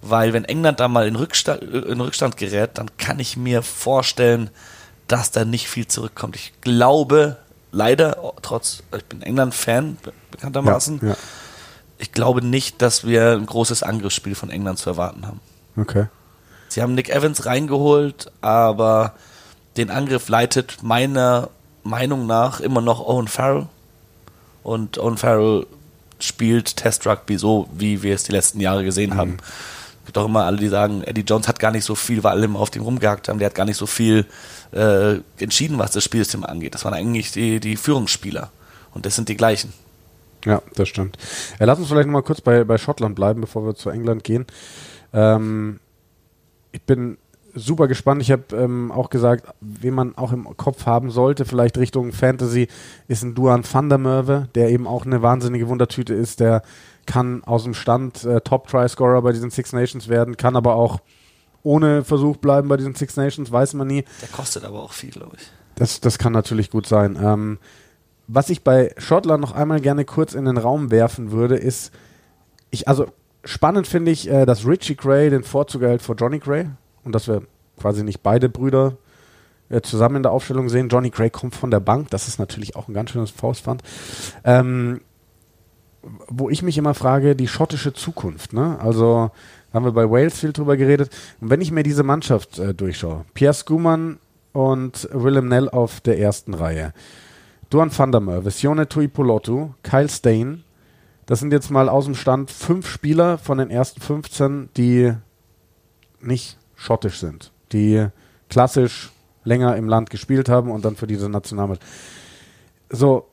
[0.02, 4.52] Weil wenn England da mal in Rückstand, in Rückstand gerät, dann kann ich mir vorstellen,
[5.08, 6.36] dass da nicht viel zurückkommt.
[6.36, 7.38] Ich glaube,
[7.72, 9.98] leider, trotz, ich bin England-Fan,
[10.32, 11.16] bekanntermaßen, Ja, ja.
[11.98, 15.40] ich glaube nicht, dass wir ein großes Angriffsspiel von England zu erwarten haben.
[15.78, 16.08] Okay.
[16.70, 19.14] Sie haben Nick Evans reingeholt, aber
[19.78, 21.50] den Angriff leitet meiner
[21.84, 23.68] Meinung nach immer noch Owen Farrell.
[24.64, 25.68] Und Owen Farrell
[26.20, 29.38] spielt Test Rugby so, wie wir es die letzten Jahre gesehen haben.
[30.06, 32.46] Gibt auch immer alle, die sagen, Eddie Jones hat gar nicht so viel, weil alle
[32.46, 34.26] immer auf dem rumgehackt haben, der hat gar nicht so viel
[34.72, 36.76] äh, entschieden, was das Spielsystem angeht.
[36.76, 38.52] Das waren eigentlich die, die Führungsspieler.
[38.94, 39.74] Und das sind die gleichen.
[40.46, 41.18] Ja, das stimmt.
[41.60, 44.24] Ja, lass uns vielleicht noch mal kurz bei, bei Schottland bleiben, bevor wir zu England
[44.24, 44.46] gehen.
[45.12, 45.80] Ähm,
[46.72, 47.18] ich bin
[47.56, 48.22] super gespannt.
[48.22, 52.68] Ich habe ähm, auch gesagt, wen man auch im Kopf haben sollte, vielleicht Richtung Fantasy,
[53.08, 56.42] ist ein Duan van der der eben auch eine wahnsinnige Wundertüte ist.
[56.42, 56.62] Der
[57.06, 61.00] kann aus dem Stand äh, Top-Try-Scorer bei diesen Six Nations werden, kann aber auch
[61.64, 64.06] ohne Versuch bleiben bei diesen Six Nations, weiß man nie.
[64.22, 65.52] Der kostet aber auch viel, glaube ich.
[65.76, 67.18] Das, das kann natürlich gut sein.
[67.22, 67.58] Ähm,
[68.28, 71.92] was ich bei Schottland noch einmal gerne kurz in den Raum werfen würde, ist,
[72.70, 73.08] ich, also
[73.44, 76.68] spannend finde ich, äh, dass Richie Gray den Vorzug erhält vor Johnny Gray
[77.04, 77.44] und dass wir
[77.80, 78.98] quasi nicht beide Brüder
[79.70, 80.90] äh, zusammen in der Aufstellung sehen.
[80.90, 83.84] Johnny Gray kommt von der Bank, das ist natürlich auch ein ganz schönes Faustpfand.
[84.44, 85.02] Ähm,
[86.28, 88.78] wo ich mich immer frage, die schottische Zukunft, ne?
[88.80, 89.32] Also
[89.74, 91.10] haben wir bei Wales viel drüber geredet.
[91.42, 94.20] Und wenn ich mir diese Mannschaft äh, durchschaue, Pierre Schumann
[94.54, 96.94] und Willem Nell auf der ersten Reihe,
[97.70, 100.64] Duan van der Merwe, Sione Tuipolotu, Kyle Stain,
[101.26, 105.14] das sind jetzt mal aus dem Stand fünf Spieler von den ersten 15, die
[106.22, 108.08] nicht schottisch sind, die
[108.50, 109.12] klassisch
[109.44, 111.88] länger im Land gespielt haben und dann für diese Nationalmannschaft.
[112.90, 113.28] So,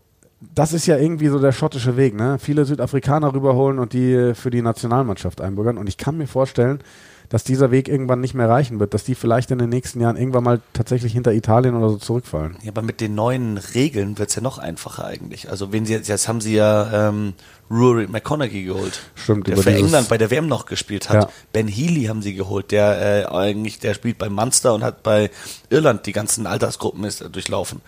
[0.54, 2.38] das ist ja irgendwie so der schottische Weg, ne?
[2.38, 5.78] Viele Südafrikaner rüberholen und die für die Nationalmannschaft einbürgern.
[5.78, 6.80] Und ich kann mir vorstellen,
[7.28, 10.18] dass dieser Weg irgendwann nicht mehr reichen wird, dass die vielleicht in den nächsten Jahren
[10.18, 12.58] irgendwann mal tatsächlich hinter Italien oder so zurückfallen.
[12.62, 15.48] Ja, aber mit den neuen Regeln wird's ja noch einfacher eigentlich.
[15.48, 17.32] Also wenn sie jetzt, jetzt haben sie ja ähm,
[17.70, 21.22] Rory McConaughey geholt, Stimmt, der für England bei der WM noch gespielt hat.
[21.22, 21.30] Ja.
[21.54, 25.30] Ben Healy haben sie geholt, der äh, eigentlich, der spielt bei Munster und hat bei
[25.70, 27.80] Irland die ganzen Altersgruppen ist, äh, durchlaufen.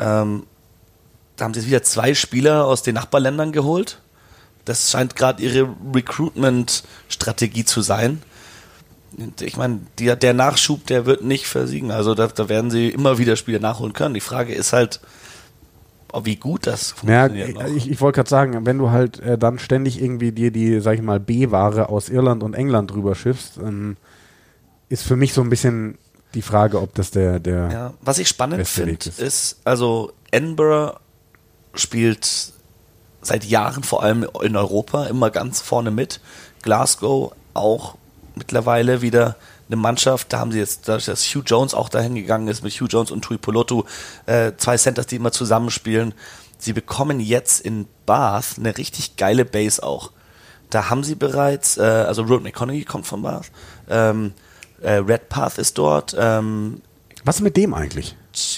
[0.00, 0.42] Ähm,
[1.42, 3.98] da haben sie wieder zwei Spieler aus den Nachbarländern geholt.
[4.64, 8.22] Das scheint gerade ihre Recruitment-Strategie zu sein.
[9.40, 11.90] Ich meine, die, der Nachschub, der wird nicht versiegen.
[11.90, 14.14] Also da, da werden sie immer wieder Spieler nachholen können.
[14.14, 15.00] Die Frage ist halt,
[16.12, 17.54] ob wie gut das Ja, funktioniert.
[17.54, 17.66] noch.
[17.76, 20.94] ich, ich wollte gerade sagen, wenn du halt äh, dann ständig irgendwie dir die, sag
[20.94, 23.96] ich mal, B-Ware aus Irland und England rüber schiffst, ähm,
[24.88, 25.98] ist für mich so ein bisschen
[26.34, 29.18] die Frage, ob das der, der Ja, was ich spannend finde, ist.
[29.18, 31.00] ist, also Edinburgh
[31.74, 32.52] spielt
[33.20, 36.20] seit Jahren vor allem in Europa immer ganz vorne mit.
[36.62, 37.96] Glasgow auch
[38.34, 39.36] mittlerweile wieder
[39.68, 42.72] eine Mannschaft, da haben sie jetzt, dadurch, dass Hugh Jones auch dahin gegangen ist, mit
[42.74, 43.84] Hugh Jones und Tui Polotu,
[44.26, 46.14] äh, zwei Centers, die immer zusammenspielen.
[46.58, 50.10] Sie bekommen jetzt in Bath eine richtig geile Base auch.
[50.70, 53.50] Da haben sie bereits, äh, also Road McConaughey kommt von Bath,
[53.88, 54.32] ähm,
[54.82, 56.82] äh, Redpath ist dort, ähm,
[57.24, 58.16] Was mit dem eigentlich?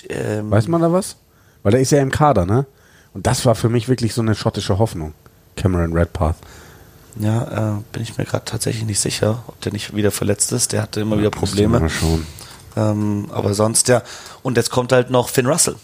[0.09, 1.17] ähm, Weiß man da was?
[1.63, 2.67] Weil der ist ja im Kader, ne?
[3.15, 5.15] Und das war für mich wirklich so eine schottische Hoffnung.
[5.57, 6.37] Cameron Redpath.
[7.17, 10.73] Ja, äh, bin ich mir gerade tatsächlich nicht sicher, ob der nicht wieder verletzt ist.
[10.73, 11.79] Der hatte immer wieder Probleme.
[11.79, 12.27] Mal schauen.
[12.77, 14.03] Ähm, aber sonst ja.
[14.43, 15.77] Und jetzt kommt halt noch Finn Russell.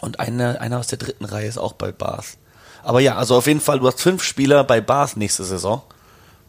[0.00, 2.36] Und einer, einer aus der dritten Reihe ist auch bei Bath.
[2.84, 5.82] Aber ja, also auf jeden Fall, du hast fünf Spieler bei Bath nächste Saison.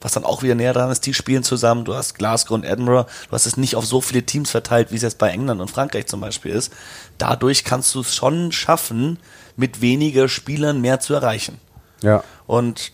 [0.02, 1.84] Was dann auch wieder näher dran ist, die spielen zusammen.
[1.84, 3.10] Du hast Glasgow und Edinburgh.
[3.28, 5.72] Du hast es nicht auf so viele Teams verteilt, wie es jetzt bei England und
[5.72, 6.72] Frankreich zum Beispiel ist.
[7.18, 9.18] Dadurch kannst du es schon schaffen,
[9.58, 11.60] mit weniger Spielern mehr zu erreichen.
[12.02, 12.24] Ja.
[12.46, 12.94] Und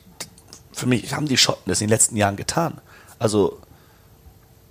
[0.71, 2.81] für mich haben die Schotten das in den letzten Jahren getan.
[3.19, 3.59] Also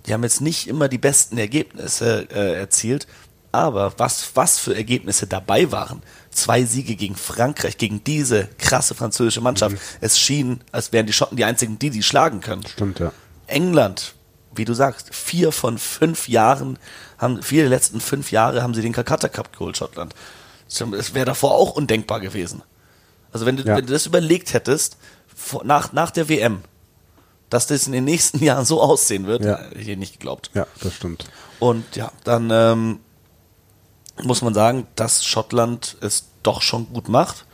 [0.05, 3.07] die haben jetzt nicht immer die besten Ergebnisse äh, erzielt,
[3.53, 6.01] aber was, was für Ergebnisse dabei waren.
[6.31, 9.75] Zwei Siege gegen Frankreich, gegen diese krasse französische Mannschaft.
[9.75, 9.79] Mhm.
[10.01, 12.65] Es schien, als wären die Schotten die einzigen, die die schlagen können.
[12.65, 13.13] Stimmt, ja.
[13.45, 14.15] England,
[14.55, 16.79] wie du sagst, vier von fünf Jahren,
[17.19, 20.15] haben, vier der letzten fünf Jahre haben sie den Calcutta Cup geholt, Schottland.
[20.79, 22.63] Das wäre davor auch undenkbar gewesen.
[23.31, 23.75] Also wenn du, ja.
[23.77, 24.97] wenn du das überlegt hättest,
[25.63, 26.61] nach, nach der WM,
[27.49, 29.57] dass das in den nächsten Jahren so aussehen wird, ja.
[29.57, 30.51] hätte ich nicht geglaubt.
[30.53, 31.25] Ja, das stimmt.
[31.59, 32.99] Und ja, dann ähm,
[34.21, 37.45] muss man sagen, dass Schottland es doch schon gut macht.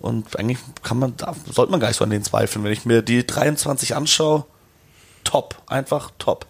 [0.00, 2.64] Und eigentlich kann man, da sollte man gar nicht so an den zweifeln.
[2.64, 4.44] Wenn ich mir die 23 anschaue,
[5.24, 6.46] top, einfach top.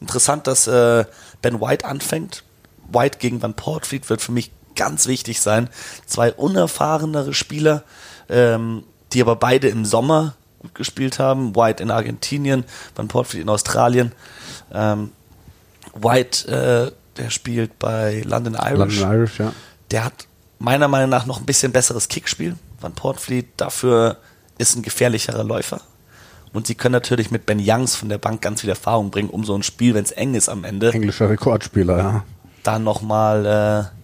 [0.00, 1.04] Interessant, dass äh,
[1.42, 2.44] Ben White anfängt.
[2.92, 5.68] White gegen Van Portfleet wird für mich ganz wichtig sein.
[6.06, 7.84] Zwei unerfahrenere Spieler,
[8.28, 11.56] ähm, die aber beide im Sommer gut gespielt haben.
[11.56, 14.12] White in Argentinien, Van Portfleet in Australien.
[14.72, 15.10] Ähm,
[15.94, 19.00] White, äh, der spielt bei London Irish.
[19.00, 19.52] London Irish, ja.
[19.90, 20.26] Der hat
[20.58, 22.56] meiner Meinung nach noch ein bisschen besseres Kickspiel.
[22.80, 24.18] Van Portfleet dafür
[24.58, 25.80] ist ein gefährlicherer Läufer.
[26.52, 29.44] Und sie können natürlich mit Ben Youngs von der Bank ganz viel Erfahrung bringen, um
[29.44, 30.92] so ein Spiel, wenn es eng ist am Ende.
[30.92, 32.24] Englischer Rekordspieler, ja.
[32.62, 33.99] Da nochmal äh,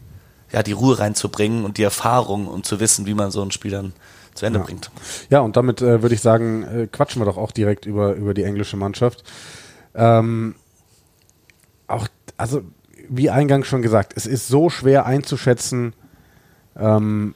[0.53, 3.73] ja, die Ruhe reinzubringen und die Erfahrung und zu wissen, wie man so ein Spiel
[3.73, 3.93] dann
[4.35, 4.65] zu Ende ja.
[4.65, 4.91] bringt.
[5.31, 8.35] Ja, und damit äh, würde ich sagen, äh, quatschen wir doch auch direkt über, über
[8.35, 9.25] die englische Mannschaft.
[9.95, 10.55] Ähm,
[11.89, 12.07] auch,
[12.37, 12.63] also
[13.09, 15.95] wie eingangs schon gesagt, es ist so schwer einzuschätzen,
[16.77, 17.35] ähm,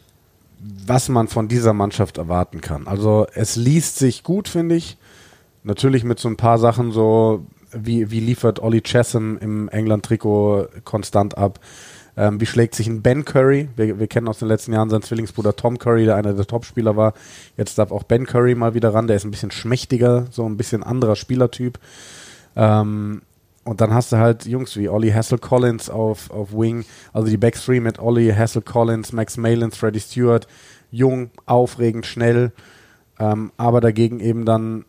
[0.61, 2.87] was man von dieser Mannschaft erwarten kann.
[2.87, 4.99] Also es liest sich gut, finde ich.
[5.63, 11.39] Natürlich mit so ein paar Sachen so, wie, wie liefert Ollie Chessam im England-Trikot konstant
[11.39, 11.61] ab?
[12.21, 13.71] Ähm, wie schlägt sich ein Ben Curry?
[13.77, 16.95] Wir, wir, kennen aus den letzten Jahren seinen Zwillingsbruder Tom Curry, der einer der Topspieler
[16.95, 17.15] war.
[17.57, 19.07] Jetzt darf auch Ben Curry mal wieder ran.
[19.07, 21.79] Der ist ein bisschen schmächtiger, so ein bisschen anderer Spielertyp.
[22.57, 23.23] Ähm,
[23.65, 27.39] und dann hast du halt Jungs wie Ollie Hassel Collins auf, auf Wing, also die
[27.39, 30.47] Back Three mit Ollie Hassel Collins, Max Malins, Freddie Stewart,
[30.91, 32.53] jung, aufregend, schnell,
[33.19, 34.85] ähm, aber dagegen eben dann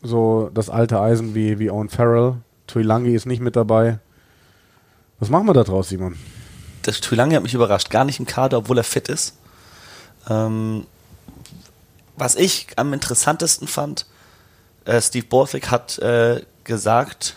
[0.00, 2.36] so das alte Eisen wie, wie Owen Farrell.
[2.68, 3.98] Tuilangi ist nicht mit dabei.
[5.18, 6.14] Was machen wir da draus, Simon?
[6.88, 7.90] Das Tuilangi hat mich überrascht.
[7.90, 9.34] Gar nicht im Kader, obwohl er fit ist.
[10.26, 10.86] Ähm,
[12.16, 14.06] was ich am interessantesten fand,
[14.86, 17.34] äh, Steve Borthwick hat äh, gesagt,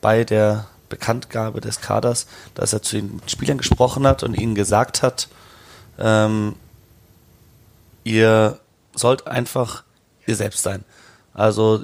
[0.00, 5.02] bei der Bekanntgabe des Kaders, dass er zu den Spielern gesprochen hat und ihnen gesagt
[5.02, 5.26] hat,
[5.98, 6.54] ähm,
[8.04, 8.60] ihr
[8.94, 9.82] sollt einfach
[10.26, 10.84] ihr selbst sein.
[11.34, 11.82] Also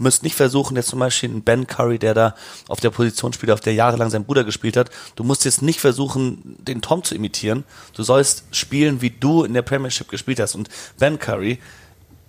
[0.00, 2.34] müsst nicht versuchen, jetzt zum Beispiel einen Ben Curry, der da
[2.68, 5.80] auf der Position spielt, auf der jahrelang sein Bruder gespielt hat, du musst jetzt nicht
[5.80, 7.64] versuchen, den Tom zu imitieren.
[7.94, 10.54] Du sollst spielen, wie du in der Premiership gespielt hast.
[10.54, 11.58] Und Ben Curry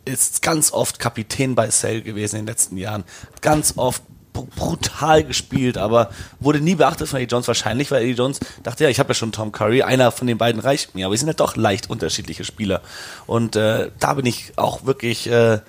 [0.05, 3.03] ist ganz oft Kapitän bei Sale gewesen in den letzten Jahren.
[3.41, 4.03] Ganz oft
[4.33, 8.89] brutal gespielt, aber wurde nie beachtet von Eddie Jones wahrscheinlich, weil Eddie Jones dachte, ja,
[8.89, 11.27] ich habe ja schon Tom Curry, einer von den beiden reicht mir, aber sie sind
[11.27, 12.81] ja doch leicht unterschiedliche Spieler.
[13.27, 15.59] Und äh, da bin ich auch wirklich äh,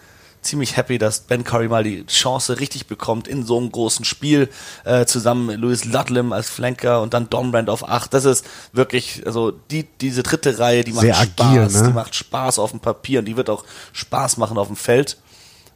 [0.43, 4.49] ziemlich happy, dass Ben Curry mal die Chance richtig bekommt in so einem großen Spiel,
[4.85, 8.13] äh, zusammen mit Louis Ludlam als Flanker und dann Dombrand auf 8.
[8.13, 11.89] Das ist wirklich, also die, diese dritte Reihe, die macht Sehr Spaß, agil, ne?
[11.89, 15.17] die macht Spaß auf dem Papier und die wird auch Spaß machen auf dem Feld.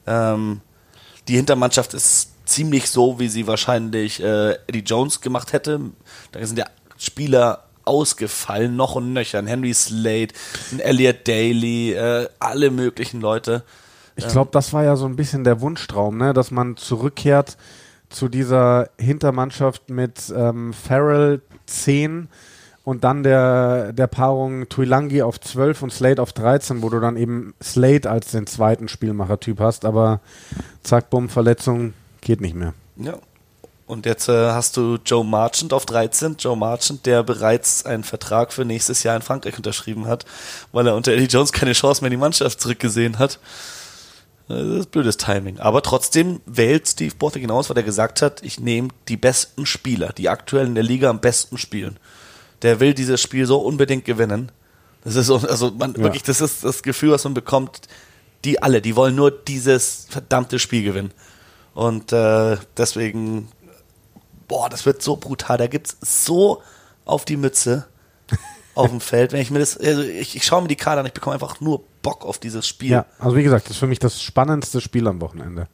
[0.07, 0.61] Ähm,
[1.29, 5.81] die Hintermannschaft ist ziemlich so, wie sie wahrscheinlich äh, Eddie Jones gemacht hätte.
[6.33, 6.67] Da sind ja
[6.99, 9.39] Spieler ausgefallen, noch und nöcher.
[9.39, 10.29] Ein Henry Slade,
[10.73, 13.63] ein Elliot Daly, äh, alle möglichen Leute.
[14.17, 16.33] Ich glaube, das war ja so ein bisschen der Wunschtraum, ne?
[16.33, 17.57] dass man zurückkehrt
[18.09, 22.29] zu dieser Hintermannschaft mit ähm, Farrell 10
[22.85, 27.17] und dann der, der Paarung Tuilangi auf 12 und Slade auf 13, wo du dann
[27.17, 30.21] eben Slade als den zweiten Spielmacher-Typ hast, aber
[30.83, 32.75] zack, bumm, Verletzung, geht nicht mehr.
[32.97, 33.15] Ja.
[33.87, 36.37] Und jetzt äh, hast du Joe Marchant auf 13.
[36.39, 40.25] Joe Marchant, der bereits einen Vertrag für nächstes Jahr in Frankreich unterschrieben hat,
[40.73, 43.39] weil er unter Eddie Jones keine Chance mehr in die Mannschaft zurückgesehen hat.
[44.49, 45.59] Das ist blödes Timing.
[45.59, 50.13] Aber trotzdem wählt Steve Borthwick hinaus, weil er gesagt hat, ich nehme die besten Spieler,
[50.13, 51.99] die aktuell in der Liga am besten spielen.
[52.63, 54.53] Der will dieses Spiel so unbedingt gewinnen.
[55.03, 55.99] Das ist so, also man ja.
[55.99, 57.83] wirklich, das ist das Gefühl, was man bekommt.
[58.45, 61.13] Die alle, die wollen nur dieses verdammte Spiel gewinnen.
[61.75, 63.49] Und äh, deswegen,
[64.47, 65.59] boah, das wird so brutal.
[65.59, 66.63] Da gibt es so
[67.05, 67.87] auf die Mütze
[68.77, 69.33] auf dem Feld.
[69.33, 71.61] Wenn ich mir das, also ich, ich schaue mir die Karte an, ich bekomme einfach
[71.61, 72.91] nur Bock auf dieses Spiel.
[72.91, 75.69] Ja, also wie gesagt, das ist für mich das spannendste Spiel am Wochenende.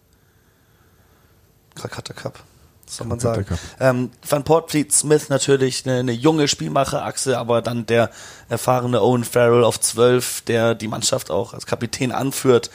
[1.75, 2.41] Krakata Cup.
[2.87, 3.47] soll man sagen.
[3.81, 8.11] Ähm, Van Portfleet Smith natürlich eine, eine junge Spielmacherachse, aber dann der
[8.49, 12.71] erfahrene Owen Farrell auf 12, der die Mannschaft auch als Kapitän anführt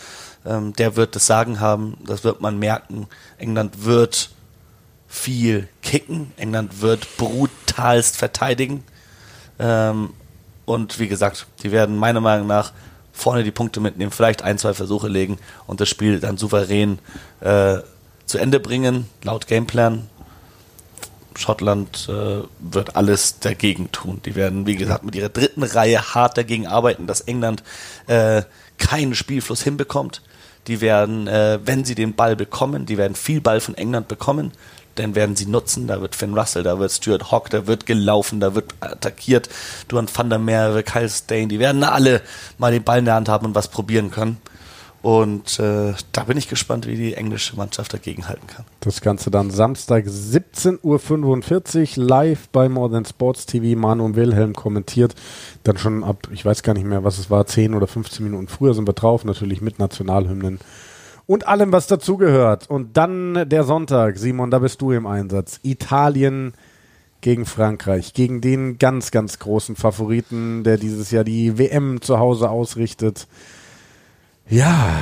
[0.48, 3.08] ähm, der wird das Sagen haben, das wird man merken.
[3.38, 4.30] England wird
[5.08, 6.32] viel kicken.
[6.38, 8.84] England wird brutalst verteidigen.
[9.60, 10.14] Ähm,
[10.66, 12.72] und wie gesagt, die werden meiner Meinung nach
[13.18, 17.00] vorne die Punkte mitnehmen, vielleicht ein, zwei Versuche legen und das Spiel dann souverän
[17.42, 17.78] äh,
[18.26, 20.08] zu Ende bringen, laut Gameplan.
[21.36, 24.22] Schottland äh, wird alles dagegen tun.
[24.26, 27.64] Die werden, wie gesagt, mit ihrer dritten Reihe hart dagegen arbeiten, dass England
[28.08, 28.44] äh,
[28.78, 30.22] keinen Spielfluss hinbekommt.
[30.68, 34.52] Die werden, äh, wenn sie den Ball bekommen, die werden viel Ball von England bekommen,
[35.00, 35.88] dann werden sie nutzen.
[35.88, 39.50] Da wird Finn Russell, da wird Stuart Hawk, da wird gelaufen, da wird attackiert.
[39.88, 42.22] Duan van der Merwe, Kyle Stain, die werden alle
[42.58, 44.38] mal den Ball in der Hand haben und was probieren können.
[45.04, 48.66] Und äh, da bin ich gespannt, wie die englische Mannschaft dagegenhalten kann.
[48.80, 53.80] Das Ganze dann Samstag 17.45 Uhr live bei More Than Sports TV.
[53.80, 55.14] Manu und Wilhelm kommentiert.
[55.64, 58.48] Dann schon ab, ich weiß gar nicht mehr, was es war, 10 oder 15 Minuten
[58.48, 59.24] früher sind wir drauf.
[59.24, 60.60] Natürlich mit Nationalhymnen
[61.28, 62.70] und allem, was dazugehört.
[62.70, 64.18] Und dann der Sonntag.
[64.18, 65.60] Simon, da bist du im Einsatz.
[65.62, 66.54] Italien
[67.22, 72.50] gegen Frankreich, gegen den ganz, ganz großen Favoriten, der dieses Jahr die WM zu Hause
[72.50, 73.28] ausrichtet.
[74.50, 74.96] Ja,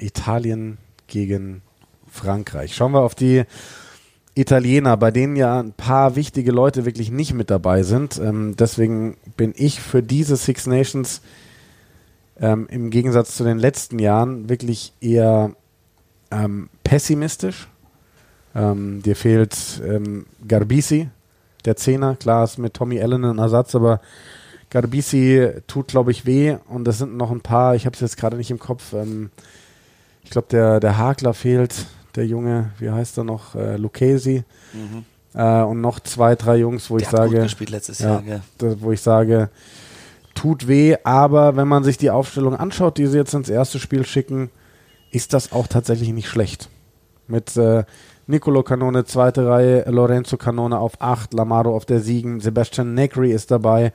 [0.00, 1.62] Italien gegen
[2.08, 2.74] Frankreich.
[2.76, 3.44] Schauen wir auf die
[4.34, 8.20] Italiener, bei denen ja ein paar wichtige Leute wirklich nicht mit dabei sind.
[8.22, 11.22] Ähm, deswegen bin ich für diese Six Nations
[12.38, 15.54] ähm, im Gegensatz zu den letzten Jahren wirklich eher
[16.32, 17.68] ähm, pessimistisch.
[18.54, 21.08] Ähm, dir fehlt ähm, Garbisi,
[21.64, 22.16] der Zehner.
[22.16, 24.00] Klar ist mit Tommy Allen ein Ersatz, aber
[24.70, 28.16] Garbisi tut, glaube ich, weh und es sind noch ein paar, ich habe es jetzt
[28.16, 28.92] gerade nicht im Kopf.
[28.92, 29.30] Ähm,
[30.24, 33.54] ich glaube, der, der Hakler fehlt, der Junge, wie heißt er noch?
[33.54, 34.44] Äh, Lucchesi.
[34.72, 35.04] Mhm.
[35.34, 37.30] Äh, und noch zwei, drei Jungs, wo der ich sage.
[37.30, 39.50] Gut gespielt letztes ja, Jahr, das, wo ich sage,
[40.34, 44.04] tut weh, aber wenn man sich die Aufstellung anschaut, die sie jetzt ins erste Spiel
[44.04, 44.50] schicken,
[45.12, 46.68] ist das auch tatsächlich nicht schlecht.
[47.28, 47.84] Mit äh,
[48.26, 53.50] Nicolo Canone, zweite Reihe, Lorenzo Canone auf acht, Lamaro auf der sieben, Sebastian Negri ist
[53.50, 53.92] dabei.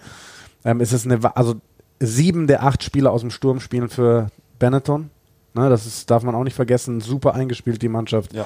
[0.63, 1.55] Ähm, es ist eine, also
[1.99, 4.27] sieben der acht Spieler aus dem Sturm spielen für
[4.59, 5.09] Benetton.
[5.53, 7.01] Ne, das ist, darf man auch nicht vergessen.
[7.01, 8.33] Super eingespielt, die Mannschaft.
[8.33, 8.45] Ja.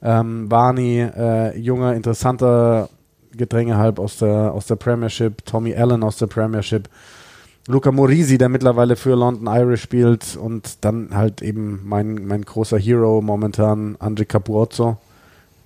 [0.00, 2.88] Ähm, Barney, äh, junger, interessanter
[3.32, 5.44] Gedränge halb aus der, aus der Premiership.
[5.44, 6.88] Tommy Allen aus der Premiership.
[7.68, 10.36] Luca Morisi, der mittlerweile für London Irish spielt.
[10.36, 14.96] Und dann halt eben mein, mein großer Hero momentan, Andre Capuozzo.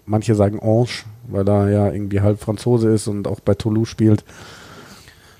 [0.05, 4.25] Manche sagen Ange, weil er ja irgendwie halb Franzose ist und auch bei Toulouse spielt.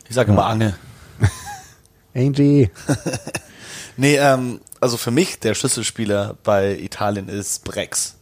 [0.09, 0.75] Ich sage immer Ange.
[2.15, 2.71] Angie.
[3.97, 8.15] nee, ähm, also für mich der Schlüsselspieler bei Italien ist Brex.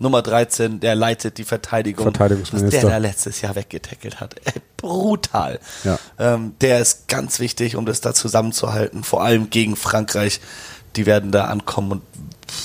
[0.00, 2.04] Nummer 13, der leitet die Verteidigung.
[2.04, 2.76] Verteidigungsminister.
[2.76, 4.36] Was der da letztes Jahr weggetackelt hat.
[4.44, 5.58] Ey, brutal.
[5.82, 5.98] Ja.
[6.18, 9.02] Ähm, der ist ganz wichtig, um das da zusammenzuhalten.
[9.02, 10.40] Vor allem gegen Frankreich.
[10.96, 12.02] Die werden da ankommen und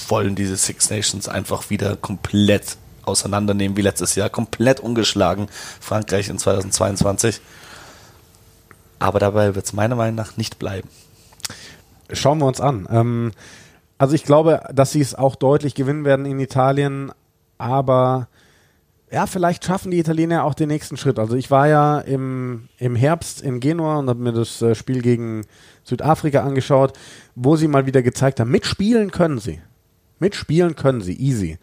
[0.08, 4.30] wollen diese Six Nations einfach wieder komplett auseinandernehmen wie letztes Jahr.
[4.30, 5.48] Komplett ungeschlagen.
[5.80, 7.42] Frankreich in 2022.
[9.00, 10.88] Aber dabei wird es meiner Meinung nach nicht bleiben.
[12.12, 12.88] Schauen wir uns an.
[12.92, 13.32] Ähm,
[13.98, 17.12] also ich glaube, dass sie es auch deutlich gewinnen werden in Italien,
[17.58, 18.28] aber
[19.14, 21.20] ja, vielleicht schaffen die Italiener auch den nächsten Schritt.
[21.20, 25.04] Also ich war ja im, im Herbst in Genua und habe mir das äh, Spiel
[25.04, 25.46] gegen
[25.84, 26.94] Südafrika angeschaut,
[27.36, 29.62] wo sie mal wieder gezeigt haben, mitspielen können sie.
[30.18, 31.60] Mitspielen können sie, easy.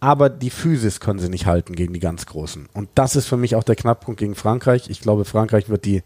[0.00, 2.68] Aber die Physis können sie nicht halten gegen die ganz Großen.
[2.72, 4.90] Und das ist für mich auch der Knackpunkt gegen Frankreich.
[4.90, 6.02] Ich glaube, Frankreich wird die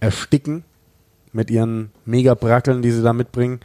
[0.00, 0.64] ersticken
[1.32, 3.60] mit ihren Mega-Brackeln, die sie da mitbringen.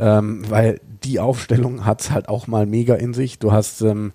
[0.00, 3.38] Ähm, weil die Aufstellung hat es halt auch mal mega in sich.
[3.38, 4.12] Du hast, ähm,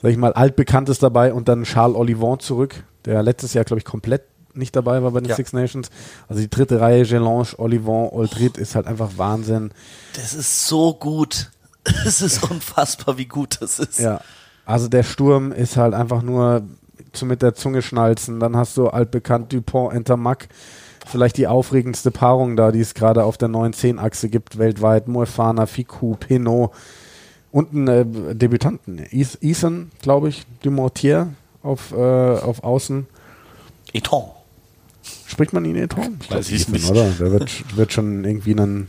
[0.00, 3.84] sag ich mal, Altbekanntes dabei und dann Charles Olivon zurück, der letztes Jahr, glaube ich,
[3.84, 4.22] komplett
[4.54, 5.36] nicht dabei war bei den ja.
[5.36, 5.90] Six Nations.
[6.28, 9.70] Also die dritte Reihe, Gelange, Olivon, Oldrit, ist halt einfach Wahnsinn.
[10.14, 11.50] Das ist so gut.
[12.06, 13.98] Es ist unfassbar, wie gut das ist.
[13.98, 14.20] Ja.
[14.64, 16.62] Also der Sturm ist halt einfach nur
[17.12, 18.38] zu mit der Zunge schnalzen.
[18.38, 20.48] Dann hast du altbekannt Dupont, Entermack.
[21.12, 25.08] Vielleicht die aufregendste Paarung da, die es gerade auf der 9-10-Achse gibt weltweit.
[25.08, 26.72] Moefana, Fiku, Pinot
[27.50, 28.98] und einen äh, Debütanten.
[29.10, 33.06] Ethan, glaube ich, Dumortier auf, äh, auf Außen.
[33.92, 34.24] Eton.
[35.26, 36.18] Spricht man ihn Eton?
[36.22, 36.90] Ich Weiß ich nicht.
[36.90, 37.10] Oder?
[37.10, 38.88] Der wird, wird schon irgendwie einen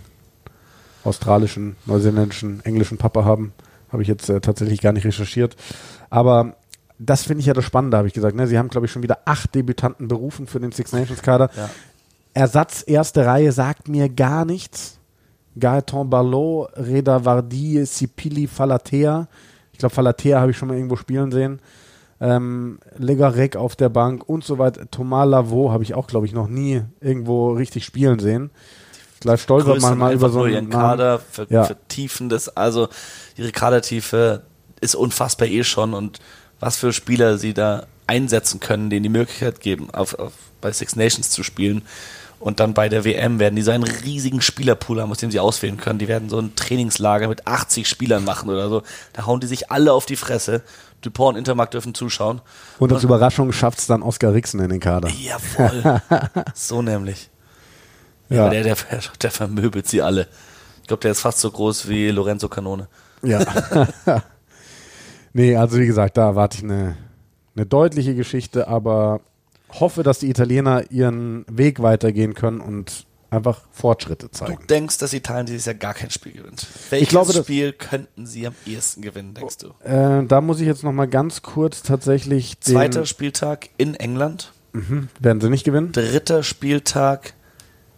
[1.03, 3.51] australischen, neuseeländischen, englischen Papa haben.
[3.91, 5.57] Habe ich jetzt äh, tatsächlich gar nicht recherchiert.
[6.09, 6.55] Aber
[6.99, 8.37] das finde ich ja das Spannende, habe ich gesagt.
[8.37, 8.47] Ne?
[8.47, 11.49] Sie haben, glaube ich, schon wieder acht Debütanten berufen für den Six Nations Kader.
[11.57, 11.69] Ja.
[12.33, 14.99] Ersatz erste Reihe sagt mir gar nichts.
[15.59, 19.27] Gaetan Ballot, Reda Vardi, Sipili, Falatea.
[19.71, 21.59] Ich glaube, Falatea habe ich schon mal irgendwo spielen sehen.
[22.19, 24.89] Ähm, Legarek auf der Bank und so weiter.
[24.89, 28.49] Thomas Lavaux habe ich auch, glaube ich, noch nie irgendwo richtig spielen sehen.
[29.19, 31.63] Gleich stolpert man mal über so einen Kader, ver ja.
[31.63, 32.49] vertiefen das.
[32.55, 32.89] Also
[33.37, 34.43] ihre Kadertiefe
[34.81, 36.19] ist unfassbar eh schon und
[36.59, 40.95] was für Spieler sie da einsetzen können, denen die Möglichkeit geben, auf, auf, bei Six
[40.95, 41.83] Nations zu spielen.
[42.43, 45.39] Und dann bei der WM werden die so einen riesigen Spielerpool haben, aus dem sie
[45.39, 45.97] auswählen können.
[45.97, 48.81] Die werden so ein Trainingslager mit 80 Spielern machen oder so.
[49.13, 50.61] Da hauen die sich alle auf die Fresse.
[50.99, 52.41] Dupont und Intermarkt dürfen zuschauen.
[52.79, 55.07] Und als Überraschung schafft es dann Oskar Rixen in den Kader.
[55.21, 56.01] Ja, voll.
[56.53, 57.29] so nämlich.
[58.27, 58.49] Ja, Ja.
[58.49, 58.75] Der, der,
[59.21, 60.27] der vermöbelt sie alle.
[60.81, 62.89] Ich glaube, der ist fast so groß wie Lorenzo Canone.
[63.21, 63.39] Ja.
[65.33, 66.97] nee, also wie gesagt, da erwarte ich eine,
[67.55, 69.21] eine deutliche Geschichte, aber
[69.79, 74.67] hoffe, dass die Italiener ihren Weg weitergehen können und einfach Fortschritte Du zeigen.
[74.69, 76.67] denkst, dass Italien dieses Jahr gar kein Spiel gewinnt.
[76.91, 79.69] Welches glaube, das- Spiel könnten sie am ehesten gewinnen, denkst du?
[79.83, 84.53] Äh, da muss ich jetzt noch mal ganz kurz tatsächlich den, Zweiter Spieltag in England,
[85.19, 85.91] werden sie nicht gewinnen?
[85.91, 87.33] dritter Spieltag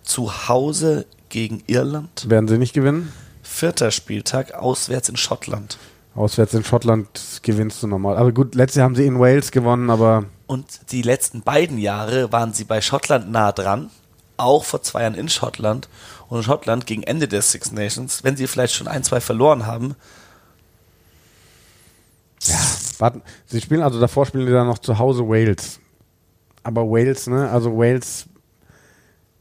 [0.04, 3.12] zu Hause gegen Irland, Werden sie nicht gewinnen?
[3.44, 5.78] vierter Spieltag auswärts in Schottland.
[6.16, 8.16] Auswärts in Schottland gewinnst du normal.
[8.18, 12.32] Aber gut, letztes Jahr haben sie in Wales gewonnen, aber Und die letzten beiden Jahre
[12.32, 13.90] waren sie bei Schottland nah dran,
[14.38, 15.90] auch vor zwei Jahren in Schottland.
[16.28, 19.96] Und Schottland gegen Ende der Six Nations, wenn sie vielleicht schon ein, zwei verloren haben,
[22.44, 22.60] ja,
[23.00, 23.22] warten.
[23.48, 25.80] Sie spielen also davor spielen die dann noch zu Hause Wales.
[26.64, 27.50] Aber Wales, ne?
[27.50, 28.26] Also Wales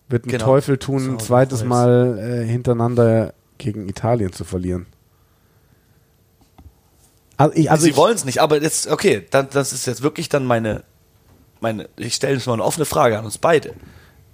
[0.09, 0.45] wird einen Genau.
[0.45, 1.69] Teufel tun, ein zweites Wales.
[1.69, 4.87] Mal äh, hintereinander gegen Italien zu verlieren.
[7.37, 10.29] Also ich, also sie wollen es nicht, aber jetzt, okay, dann, das ist jetzt wirklich
[10.29, 10.85] dann meine,
[11.65, 13.75] meine ich stelle jetzt mal eine offene Frage an uns beide.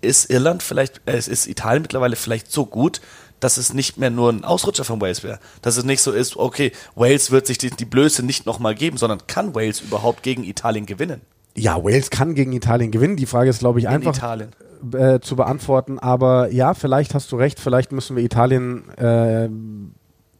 [0.02, 3.00] Ist Irland vielleicht, äh, ist Italien mittlerweile vielleicht so gut,
[3.40, 5.40] dass es nicht mehr nur ein Ausrutscher von Wales wäre?
[5.62, 8.98] Dass es nicht so ist, okay, Wales wird sich die, die Blöße nicht nochmal geben,
[8.98, 11.22] sondern kann Wales überhaupt gegen Italien gewinnen?
[11.56, 13.16] ja, Wales kann gegen Italien gewinnen.
[13.16, 14.46] Die Frage ist, glaube ich, In einfach
[14.92, 15.98] äh, zu beantworten.
[15.98, 17.60] Aber ja, vielleicht hast du recht.
[17.60, 19.48] Vielleicht müssen wir Italien äh,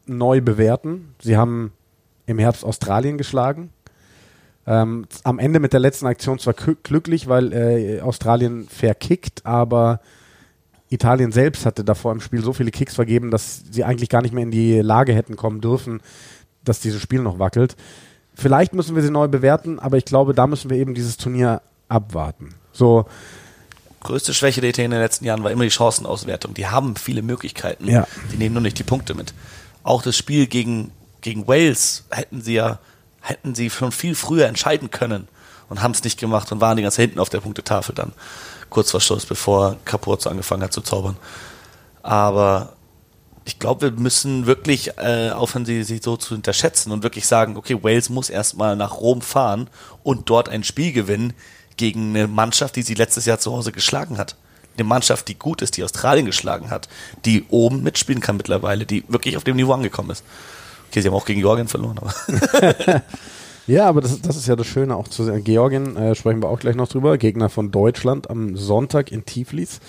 [0.05, 1.15] neu bewerten.
[1.21, 1.73] Sie haben
[2.25, 3.71] im Herbst Australien geschlagen.
[4.67, 10.01] Ähm, am Ende mit der letzten Aktion zwar glü- glücklich, weil äh, Australien verkickt, aber
[10.89, 14.33] Italien selbst hatte davor im Spiel so viele Kicks vergeben, dass sie eigentlich gar nicht
[14.33, 16.01] mehr in die Lage hätten kommen dürfen,
[16.63, 17.75] dass dieses Spiel noch wackelt.
[18.35, 21.61] Vielleicht müssen wir sie neu bewerten, aber ich glaube, da müssen wir eben dieses Turnier
[21.87, 22.49] abwarten.
[22.71, 23.05] So,
[24.03, 26.55] Größte Schwäche der Italiener in den letzten Jahren war immer die Chancenauswertung.
[26.55, 27.87] Die haben viele Möglichkeiten.
[27.87, 28.07] Ja.
[28.31, 29.33] Die nehmen nur nicht die Punkte mit.
[29.83, 30.91] Auch das Spiel gegen,
[31.21, 32.79] gegen Wales hätten sie ja,
[33.21, 35.27] hätten sie schon viel früher entscheiden können
[35.69, 38.11] und haben es nicht gemacht und waren die ganz hinten auf der Punktetafel dann.
[38.69, 41.15] Kurz vor Schluss, bevor Capurzo angefangen hat zu zaubern.
[42.03, 42.73] Aber
[43.45, 47.57] ich glaube, wir müssen wirklich äh, aufhören, sie, sie so zu unterschätzen und wirklich sagen,
[47.57, 49.69] okay, Wales muss erstmal nach Rom fahren
[50.03, 51.33] und dort ein Spiel gewinnen
[51.77, 54.35] gegen eine Mannschaft, die sie letztes Jahr zu Hause geschlagen hat.
[54.77, 56.87] Eine Mannschaft, die gut ist, die Australien geschlagen hat,
[57.25, 60.23] die oben mitspielen kann mittlerweile, die wirklich auf dem Niveau angekommen ist.
[60.91, 62.13] Okay, sie haben auch gegen Georgien verloren, aber
[63.67, 65.45] Ja, aber das, das ist ja das Schöne auch zu sehen.
[65.45, 67.17] Georgien äh, sprechen wir auch gleich noch drüber.
[67.17, 69.79] Gegner von Deutschland am Sonntag in Tiflis.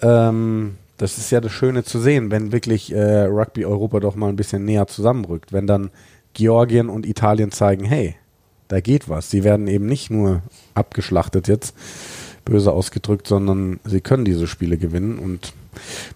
[0.00, 4.28] Ähm, das ist ja das Schöne zu sehen, wenn wirklich äh, Rugby Europa doch mal
[4.28, 5.52] ein bisschen näher zusammenrückt.
[5.52, 5.90] Wenn dann
[6.34, 8.14] Georgien und Italien zeigen, hey,
[8.68, 9.28] da geht was.
[9.28, 10.42] Sie werden eben nicht nur
[10.74, 11.74] abgeschlachtet jetzt,
[12.44, 15.18] böse ausgedrückt, sondern sie können diese Spiele gewinnen.
[15.18, 15.54] Und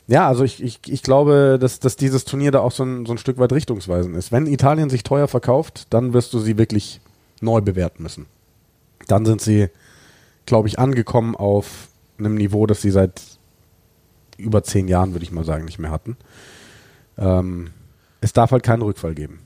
[0.07, 3.12] ja, also ich, ich, ich glaube, dass, dass dieses Turnier da auch so ein, so
[3.12, 4.32] ein Stück weit richtungsweisend ist.
[4.32, 7.00] Wenn Italien sich teuer verkauft, dann wirst du sie wirklich
[7.40, 8.26] neu bewerten müssen.
[9.09, 9.68] Dann sind sie,
[10.46, 11.88] glaube ich, angekommen auf
[12.18, 13.20] einem Niveau, das sie seit
[14.38, 16.16] über zehn Jahren, würde ich mal sagen, nicht mehr hatten.
[17.18, 17.70] Ähm,
[18.20, 19.40] es darf halt keinen Rückfall geben.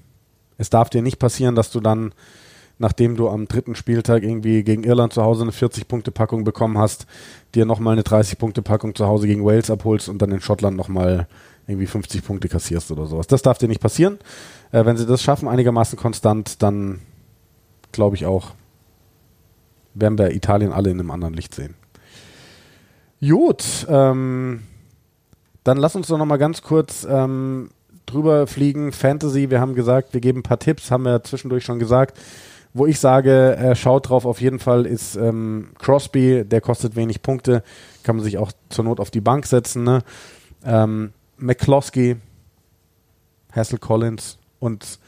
[0.58, 2.12] Es darf dir nicht passieren, dass du dann,
[2.81, 7.07] nachdem du am dritten Spieltag irgendwie gegen Irland zu Hause eine 40-Punkte-Packung bekommen hast,
[7.55, 11.28] dir nochmal eine 30-Punkte-Packung zu Hause gegen Wales abholst und dann in Schottland nochmal
[11.66, 13.26] irgendwie 50 Punkte kassierst oder sowas.
[13.26, 14.18] Das darf dir nicht passieren.
[14.72, 17.01] Äh, wenn sie das schaffen, einigermaßen konstant, dann
[17.93, 18.53] glaube ich auch,
[19.93, 21.74] werden wir Italien alle in einem anderen Licht sehen.
[23.20, 24.62] Gut, ähm,
[25.64, 27.68] dann lass uns doch noch mal ganz kurz ähm,
[28.07, 28.93] drüber fliegen.
[28.93, 32.18] Fantasy, wir haben gesagt, wir geben ein paar Tipps, haben wir zwischendurch schon gesagt.
[32.72, 37.22] Wo ich sage, äh, schaut drauf auf jeden Fall, ist ähm, Crosby, der kostet wenig
[37.22, 37.64] Punkte,
[38.04, 39.82] kann man sich auch zur Not auf die Bank setzen.
[39.82, 40.02] Ne?
[40.64, 42.16] Ähm, McCloskey,
[43.52, 45.00] Hassel Collins und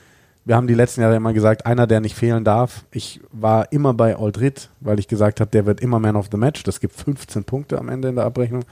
[0.44, 2.84] wir haben die letzten Jahre immer gesagt, einer, der nicht fehlen darf.
[2.90, 6.36] Ich war immer bei Aldrit, weil ich gesagt habe, der wird immer Man of the
[6.36, 6.64] Match.
[6.64, 8.64] Das gibt 15 Punkte am Ende in der Abrechnung.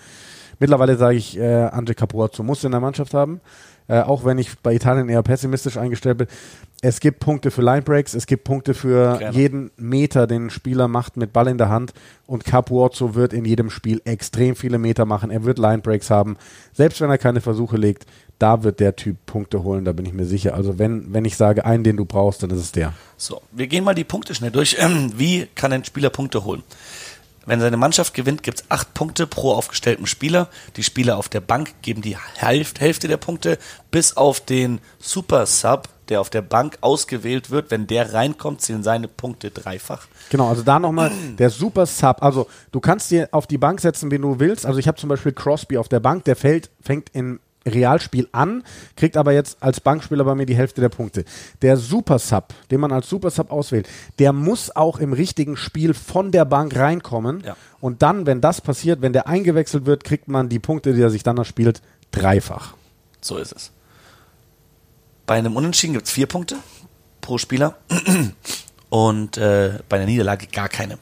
[0.58, 3.40] Mittlerweile sage ich, äh, Andre Capuazzo muss in der Mannschaft haben.
[3.90, 6.28] Äh, auch wenn ich bei Italien eher pessimistisch eingestellt bin.
[6.80, 9.36] Es gibt Punkte für Linebreaks, es gibt Punkte für Gerne.
[9.36, 11.92] jeden Meter, den ein Spieler macht mit Ball in der Hand.
[12.26, 15.30] Und Capuozzo wird in jedem Spiel extrem viele Meter machen.
[15.30, 16.36] Er wird Linebreaks haben.
[16.72, 18.06] Selbst wenn er keine Versuche legt,
[18.38, 20.54] da wird der Typ Punkte holen, da bin ich mir sicher.
[20.54, 22.94] Also wenn, wenn ich sage, einen, den du brauchst, dann ist es der.
[23.16, 24.76] So, wir gehen mal die Punkte schnell durch.
[24.78, 26.62] Ähm, Wie kann ein Spieler Punkte holen?
[27.50, 30.46] Wenn seine Mannschaft gewinnt, gibt es acht Punkte pro aufgestellten Spieler.
[30.76, 33.58] Die Spieler auf der Bank geben die Hälfte, der Punkte,
[33.90, 37.72] bis auf den Super Sub, der auf der Bank ausgewählt wird.
[37.72, 40.06] Wenn der reinkommt, zählen seine Punkte dreifach.
[40.30, 42.22] Genau, also da nochmal der Super Sub.
[42.22, 44.64] Also du kannst dir auf die Bank setzen, wen du willst.
[44.64, 48.64] Also ich habe zum Beispiel Crosby auf der Bank, der fällt, fängt im Realspiel an,
[48.96, 51.24] kriegt aber jetzt als Bankspieler bei mir die Hälfte der Punkte.
[51.62, 53.88] Der Super Sub, den man als Super Sub auswählt,
[54.18, 57.42] der muss auch im richtigen Spiel von der Bank reinkommen.
[57.44, 57.56] Ja.
[57.80, 61.10] Und dann, wenn das passiert, wenn der eingewechselt wird, kriegt man die Punkte, die er
[61.10, 62.74] sich dann erspielt, dreifach.
[63.20, 63.72] So ist es.
[65.26, 66.56] Bei einem Unentschieden gibt es vier Punkte
[67.20, 67.76] pro Spieler
[68.88, 70.98] und äh, bei einer Niederlage gar keine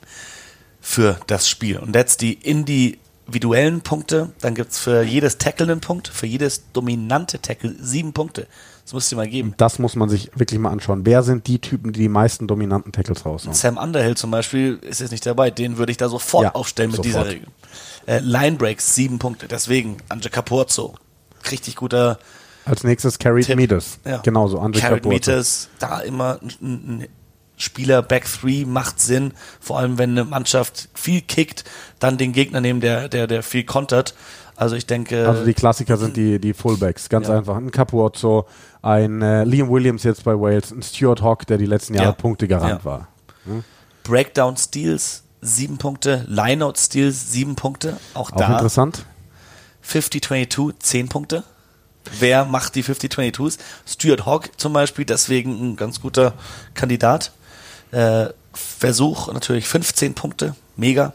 [0.81, 1.79] für das Spiel.
[1.79, 2.39] Und jetzt die
[3.29, 4.31] individuellen Punkte.
[4.41, 8.47] Dann gibt es für jedes Tackle einen Punkt, für jedes dominante Tackle sieben Punkte.
[8.91, 9.53] Das du dir mal geben.
[9.59, 11.05] Das muss man sich wirklich mal anschauen.
[11.05, 13.55] Wer sind die Typen, die die meisten dominanten Tackles raushauen?
[13.55, 15.51] Sam Underhill zum Beispiel ist jetzt nicht dabei.
[15.51, 17.27] Den würde ich da sofort Ja, aufstellen mit sofort.
[17.27, 17.49] dieser Regel.
[18.07, 19.47] Äh, Line Breaks, sieben Punkte.
[19.47, 20.95] Deswegen Anje Capozzo.
[21.51, 22.19] Richtig guter
[22.65, 23.57] Als nächstes Carrie Tipp.
[23.57, 23.99] Meters.
[24.07, 24.19] Ja.
[24.19, 25.31] Genauso, Andre Carrot Capuozzo.
[25.33, 27.09] Meters, da immer ein, ein
[27.59, 31.65] Spieler Back 3 macht Sinn, vor allem wenn eine Mannschaft viel kickt,
[31.99, 34.15] dann den Gegner nehmen, der, der, der viel kontert.
[34.57, 37.37] Also ich denke, Also die Klassiker sind die, die Fullbacks, ganz Ja.
[37.39, 37.57] einfach.
[37.57, 38.47] Ein Capuozzo,
[38.83, 42.13] ein äh, Liam Williams jetzt bei Wales, ein Stuart Hawk, der die letzten Jahre Ja.
[42.13, 42.85] Punktegarant Ja.
[42.85, 43.09] war.
[44.03, 48.53] Breakdown Steals, sieben Punkte, Lineout Steals, sieben Punkte, auch Auch da.
[48.55, 49.05] interessant.
[49.87, 51.45] 50-22, 10 Punkte.
[52.19, 53.59] Wer macht die 50-22s?
[53.87, 56.33] Stuart Hawk zum Beispiel, deswegen ein ganz guter
[56.75, 57.33] Kandidat.
[57.91, 61.15] Äh, Versuch natürlich 15 Punkte, mega.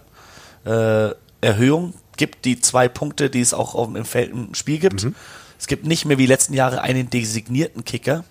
[0.66, 1.10] Äh,
[1.42, 5.06] Erhöhung gibt die zwei Punkte, die es auch im, Feld, im Spiel gibt.
[5.60, 8.24] Es gibt nicht mehr wie letzten Jahre einen designierten Kicker.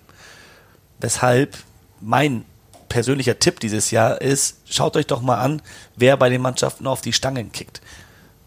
[0.99, 1.57] Weshalb
[1.99, 2.45] mein
[2.89, 5.61] persönlicher Tipp dieses Jahr ist, schaut euch doch mal an,
[5.95, 7.81] wer bei den Mannschaften auf die Stangen kickt.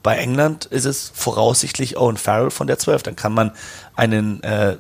[0.03, 3.03] Bei England ist es voraussichtlich Owen Farrell von der 12.
[3.03, 3.51] Dann kann man
[3.97, 4.77] einen äh,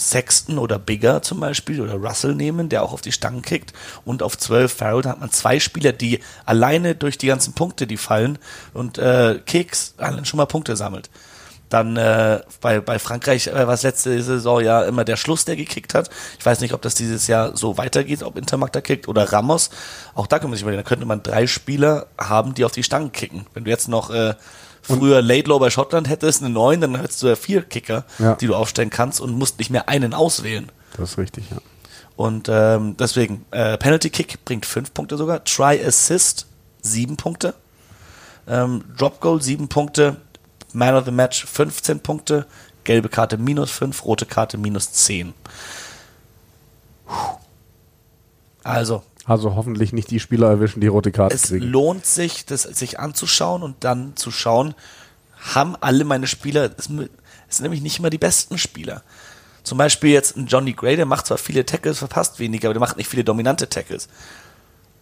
[0.00, 3.72] Sexton oder Bigger zum Beispiel oder Russell nehmen, der auch auf die Stangen kickt.
[4.04, 7.86] Und auf 12 Farrell, da hat man zwei Spieler, die alleine durch die ganzen Punkte,
[7.86, 8.38] die fallen
[8.72, 11.10] und äh, Kicks allein schon mal Punkte sammelt.
[11.68, 15.54] Dann äh, bei, bei Frankreich äh, war es letzte Saison ja immer der Schluss, der
[15.54, 16.10] gekickt hat.
[16.38, 19.70] Ich weiß nicht, ob das dieses Jahr so weitergeht, ob Intermark da kickt oder Ramos.
[20.14, 22.82] Auch da kann man sich überlegen, da könnte man drei Spieler haben, die auf die
[22.82, 23.46] Stangen kicken.
[23.54, 24.34] Wenn du jetzt noch äh,
[24.98, 28.34] früher Laidlaw bei Schottland hättest, eine neun, dann hättest du ja vier Kicker, Ja.
[28.34, 30.70] die du aufstellen kannst und musst nicht mehr einen auswählen.
[30.96, 31.58] Das ist richtig, ja.
[32.16, 36.46] Und ähm, deswegen, äh, Penalty Kick bringt fünf Punkte sogar, Try Assist
[36.82, 37.54] sieben Punkte,
[38.46, 40.16] ähm, Drop Goal sieben Punkte,
[40.72, 42.46] Man of the Match 15 Punkte,
[42.84, 45.32] gelbe Karte minus fünf, rote Karte minus zehn.
[48.62, 51.66] Also, Also hoffentlich nicht die Spieler erwischen, die rote Karte es kriegen.
[51.66, 54.74] lohnt sich, das sich anzuschauen und dann zu schauen,
[55.54, 56.88] haben alle meine Spieler, es
[57.48, 59.02] es sind nämlich nicht immer die besten Spieler.
[59.64, 62.80] Zum Beispiel jetzt ein Johnny Gray, der macht zwar viele Tackles, verpasst weniger, aber der
[62.80, 64.08] macht nicht viele dominante Tackles.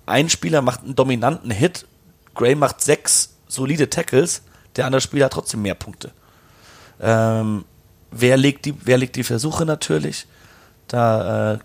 [0.07, 1.87] Ein Spieler macht einen dominanten Hit,
[2.35, 4.43] Gray macht sechs solide Tackles,
[4.77, 6.13] der andere Spieler hat trotzdem mehr Punkte.
[7.01, 7.65] Ähm,
[8.11, 10.27] wer, legt die, wer legt die Versuche natürlich?
[10.89, 11.59] Da äh,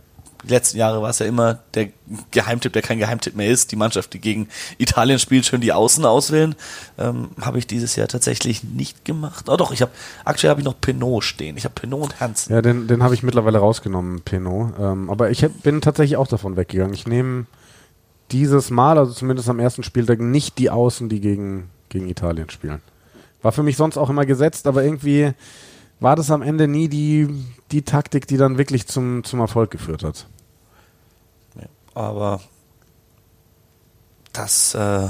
[0.44, 1.90] die letzten Jahre war es ja immer der
[2.32, 3.72] Geheimtipp, der kein Geheimtipp mehr ist.
[3.72, 6.56] Die Mannschaft, die gegen Italien spielt, schön die Außen auswählen.
[6.98, 9.50] Ähm, habe ich dieses Jahr tatsächlich nicht gemacht.
[9.50, 9.92] Oh doch, ich habe
[10.26, 11.56] aktuell habe ich noch Pinot stehen.
[11.58, 12.54] Ich habe Pinot und Hansen.
[12.54, 14.74] Ja, den, den habe ich mittlerweile rausgenommen, Pinot.
[14.80, 16.94] Ähm, aber ich hab, bin tatsächlich auch davon weggegangen.
[16.94, 17.46] Ich nehme
[18.32, 22.82] dieses Mal, also zumindest am ersten Spieltag, nicht die Außen, die gegen, gegen Italien spielen.
[23.42, 25.34] War für mich sonst auch immer gesetzt, aber irgendwie
[26.04, 27.28] war das am Ende nie die,
[27.72, 30.28] die Taktik, die dann wirklich zum, zum Erfolg geführt hat.
[31.56, 32.42] Ja, aber
[34.34, 35.08] das äh,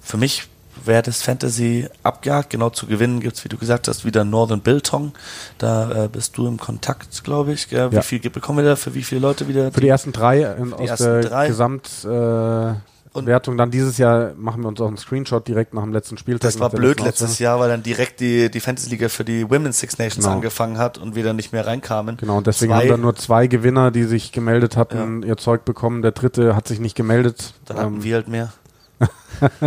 [0.00, 0.48] für mich
[0.84, 2.50] wäre das Fantasy abgehakt.
[2.50, 5.12] Genau zu gewinnen gibt es, wie du gesagt hast, wieder Northern Biltong.
[5.58, 7.68] Da äh, bist du im Kontakt, glaube ich.
[7.68, 7.92] Gell?
[7.92, 8.02] Wie Ja.
[8.02, 9.70] viel bekommen wir da für wie viele Leute wieder?
[9.70, 11.46] Für die ersten drei in, aus der drei.
[11.46, 12.80] Gesamtwertung.
[13.14, 13.56] Äh, Wertung.
[13.56, 16.42] dann dieses Jahr machen wir uns auch einen Screenshot direkt nach dem letzten Spieltag.
[16.50, 17.38] das war blöd letztes.
[17.38, 20.36] Jahr, weil dann direkt die, die Fantasy-Liga für die Women's Six Nations Genau.
[20.36, 22.16] angefangen hat und wir dann nicht mehr reinkamen.
[22.16, 25.64] Genau, und deswegen Zwei- haben dann nur zwei Gewinner, die sich gemeldet hatten, ihr Zeug
[25.64, 26.02] bekommen.
[26.02, 27.54] Der dritte hat sich nicht gemeldet.
[27.66, 28.52] Dann hatten Ähm, wir halt mehr.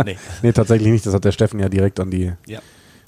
[0.04, 0.16] nee.
[0.42, 1.04] nee, tatsächlich nicht.
[1.06, 2.60] Das hat der Steffen ja direkt an die, Ja.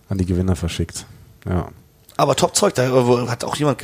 [0.09, 1.07] an die Gewinner verschickt.
[1.49, 1.69] Ja.
[2.17, 2.83] Aber Top-Zeug, da
[3.31, 3.79] hat auch jemand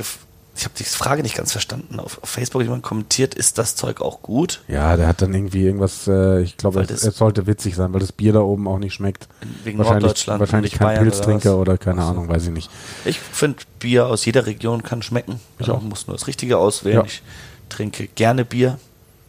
[0.57, 1.99] ich habe die Frage nicht ganz verstanden.
[1.99, 4.63] Auf, auf Facebook jemand kommentiert, ist das Zeug auch gut?
[4.69, 8.01] Ja, der hat dann irgendwie irgendwas, äh, ich glaube, es, es, sollte witzig sein, weil
[8.01, 9.27] das Bier da oben auch nicht schmeckt.
[9.65, 10.41] Wegen wahrscheinlich, Norddeutschland.
[10.41, 12.09] Wahrscheinlich kein Pilztrinker oder, oder keine so.
[12.09, 12.71] Ahnung, weiß ich nicht.
[13.05, 15.41] Ich finde, Bier aus jeder Region kann schmecken.
[15.59, 16.99] Ich also muss nur das Richtige auswählen.
[16.99, 17.05] Ja.
[17.05, 17.23] Ich
[17.69, 18.79] trinke gerne Bier.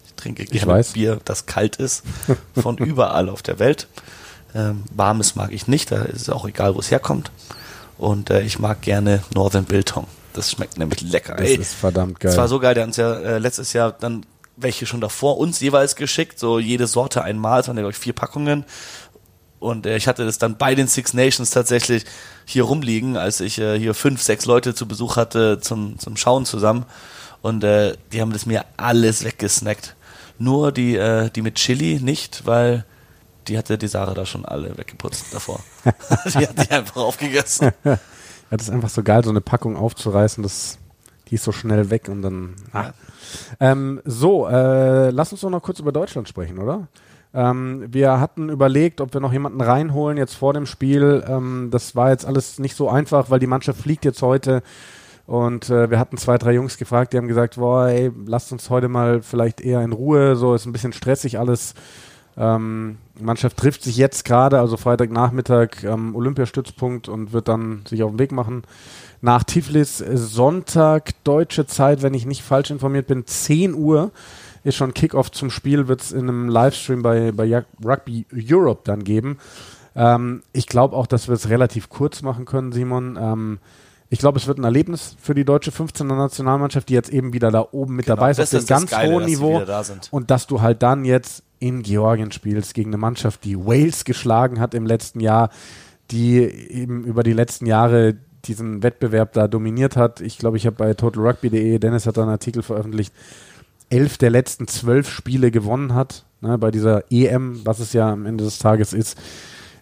[0.06, 2.04] Ich trinke gerne ich Bier, das kalt ist.
[2.56, 3.88] Von überall auf der Welt.
[4.54, 7.32] Ähm, warmes mag ich nicht, da ist es auch egal, wo es herkommt.
[7.98, 10.08] Und äh, ich mag gerne Northern Biltong.
[10.36, 11.36] Das schmeckt nämlich lecker.
[11.36, 12.30] Das Ey, ist verdammt geil.
[12.30, 14.26] Das war so geil, der hat uns ja äh, letztes Jahr dann
[14.58, 18.00] welche schon davor uns jeweils geschickt, so jede Sorte einmal, es waren ja glaube ich
[18.00, 18.66] vier Packungen.
[19.60, 22.06] Und äh, ich hatte das dann bei den Six Nations tatsächlich
[22.46, 26.46] hier rumliegen, als ich äh, hier fünf, sechs Leute zu Besuch hatte zum, zum Schauen
[26.46, 26.86] zusammen.
[27.42, 29.96] Und äh, die haben das mir alles weggesnackt.
[30.38, 32.86] Nur die, äh, die mit Chili nicht, weil
[33.48, 35.62] die hatte die Sarah da schon alle weggeputzt davor.
[36.26, 37.72] die hat die einfach aufgegessen.
[38.52, 40.78] Ja, das ist einfach so geil, so eine Packung aufzureißen, das,
[41.30, 42.56] die ist so schnell weg und dann.
[42.74, 42.92] Ah.
[43.60, 46.88] Ähm, so, äh, lass uns doch noch kurz über Deutschland sprechen, oder?
[47.34, 51.24] Ähm, wir hatten überlegt, ob wir noch jemanden reinholen jetzt vor dem Spiel.
[51.28, 54.64] Ähm, das war jetzt alles nicht so einfach, weil die Mannschaft fliegt jetzt heute.
[55.28, 58.70] Und äh, wir hatten zwei, drei Jungs gefragt, die haben gesagt, boah, ey, lasst uns
[58.70, 61.74] heute mal vielleicht eher in Ruhe, so ist ein bisschen stressig alles.
[62.38, 68.12] Ähm, Mannschaft trifft sich jetzt gerade, also Freitagnachmittag am Olympiastützpunkt und wird dann sich auf
[68.12, 68.64] den Weg machen.
[69.22, 74.12] Nach Tiflis Sonntag, deutsche Zeit, wenn ich nicht falsch informiert bin, 10 Uhr
[74.64, 79.04] ist schon Kickoff zum Spiel, wird es in einem Livestream bei, bei Rugby Europe dann
[79.04, 79.38] geben.
[79.96, 83.18] Ähm, ich glaube auch, dass wir es relativ kurz machen können, Simon.
[83.20, 83.60] Ähm,
[84.10, 87.52] ich glaube, es wird ein Erlebnis für die deutsche 15er Nationalmannschaft, die jetzt eben wieder
[87.52, 89.64] da oben mit genau, dabei ist, auf dem ganz Geile, hohen Niveau.
[90.12, 94.60] Und dass du halt dann jetzt in Georgien spielst gegen eine Mannschaft, die Wales geschlagen
[94.60, 95.50] hat im letzten Jahr,
[96.12, 100.22] die eben über die letzten Jahre diesen Wettbewerb da dominiert hat.
[100.22, 103.12] Ich glaube, ich habe bei totalrugby.de, Dennis hat da einen Artikel veröffentlicht,
[103.90, 108.26] elf der letzten zwölf Spiele gewonnen hat, ne, bei dieser EM, was es ja am
[108.26, 109.18] Ende des Tages ist.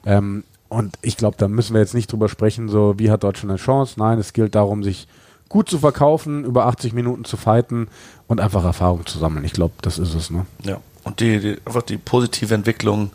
[0.05, 0.43] Ähm,
[0.74, 3.59] und ich glaube, da müssen wir jetzt nicht drüber sprechen, so wie hat Deutschland eine
[3.59, 3.95] Chance.
[3.97, 5.07] Nein, es gilt darum, sich
[5.49, 7.88] gut zu verkaufen, über 80 Minuten zu fighten
[8.28, 9.45] und einfach Erfahrung zu sammeln.
[9.45, 10.30] Ich glaube, das ist es.
[10.30, 10.45] Ne?
[10.63, 13.11] Ja und die, die, einfach die positive Entwicklung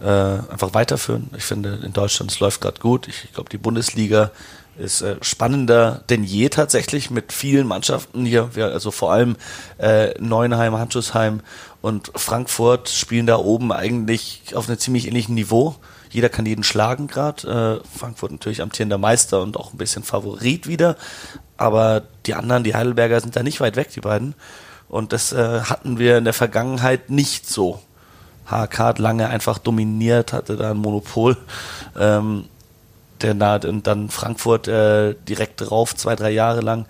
[0.00, 1.30] äh, einfach weiterführen.
[1.36, 3.08] Ich finde, in Deutschland es läuft gerade gut.
[3.08, 4.30] Ich, ich glaube, die Bundesliga
[4.78, 8.54] ist äh, spannender denn je tatsächlich mit vielen Mannschaften hier.
[8.54, 9.36] Wir, also vor allem
[9.78, 11.40] äh, Neuenheim, Handschussheim
[11.80, 15.76] und Frankfurt spielen da oben eigentlich auf einem ziemlich ähnlichen Niveau.
[16.12, 17.80] Jeder kann jeden schlagen gerade.
[17.82, 20.96] Äh, Frankfurt natürlich amtierender Meister und auch ein bisschen Favorit wieder.
[21.56, 24.34] Aber die anderen, die Heidelberger, sind da nicht weit weg, die beiden.
[24.88, 27.80] Und das äh, hatten wir in der Vergangenheit nicht so.
[28.46, 31.36] HK hat lange einfach dominiert, hatte da ein Monopol.
[31.98, 32.44] Ähm,
[33.22, 36.86] der nah, und dann Frankfurt äh, direkt drauf, zwei, drei Jahre lang.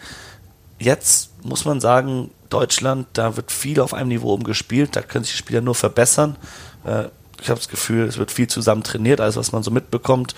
[0.79, 5.35] Jetzt muss man sagen, Deutschland, da wird viel auf einem Niveau umgespielt, da können sich
[5.35, 6.37] die Spieler nur verbessern.
[6.85, 7.05] Äh,
[7.43, 10.35] ich habe das Gefühl, es wird viel zusammen trainiert, alles was man so mitbekommt.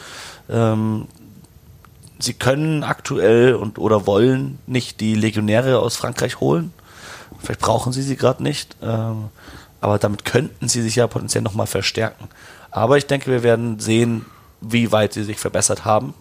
[0.48, 1.06] Ähm,
[2.18, 6.72] sie können aktuell und oder wollen nicht die Legionäre aus Frankreich holen.
[7.40, 9.26] Vielleicht brauchen sie sie gerade nicht, ähm,
[9.80, 12.28] aber damit könnten sie sich ja potenziell nochmal verstärken.
[12.70, 14.24] Aber ich denke, wir werden sehen,
[14.62, 16.14] wie weit sie sich verbessert haben.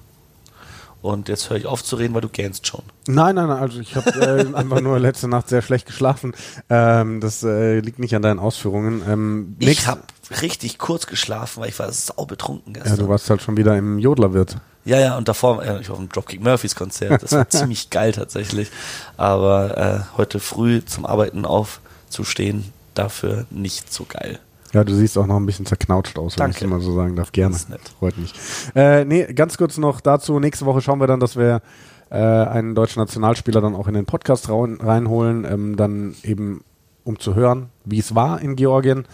[1.03, 2.81] Und jetzt höre ich auf zu reden, weil du gähnst schon.
[3.07, 6.33] Nein, nein, nein, also ich habe äh, einfach nur letzte Nacht sehr schlecht geschlafen.
[6.69, 9.03] Ähm, das äh, liegt nicht an deinen Ausführungen.
[9.05, 10.01] Ähm, ich habe
[10.41, 12.97] richtig kurz geschlafen, weil ich war sau betrunken gestern.
[12.97, 14.57] Ja, du warst halt schon wieder im Jodlerwirt.
[14.85, 17.89] Ja, ja, und davor, äh, ich war auf dem Dropkick Murphys Konzert, das war ziemlich
[17.89, 18.69] geil tatsächlich.
[19.17, 24.39] Aber äh, heute früh zum Arbeiten aufzustehen, dafür nicht so geil.
[24.73, 27.15] Ja, du siehst auch noch ein bisschen zerknautscht aus, wenn ich es mal so sagen
[27.15, 27.31] darf.
[27.31, 27.53] Gerne.
[27.53, 27.81] Das ist nett.
[27.99, 28.33] Freut mich.
[28.73, 30.39] Äh, nee, ganz kurz noch dazu.
[30.39, 31.61] Nächste Woche schauen wir dann, dass wir
[32.09, 36.63] äh, einen deutschen Nationalspieler dann auch in den Podcast reinholen, ähm, dann eben
[37.03, 39.05] um zu hören, wie es war in Georgien.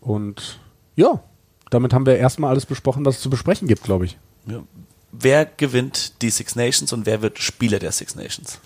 [0.00, 0.58] Und
[0.96, 1.22] ja,
[1.70, 4.18] damit haben wir erstmal alles besprochen, was es zu besprechen gibt, glaube ich.
[4.46, 4.62] Ja.
[5.12, 8.60] Wer gewinnt die Six Nations und wer wird Spieler der Six Nations?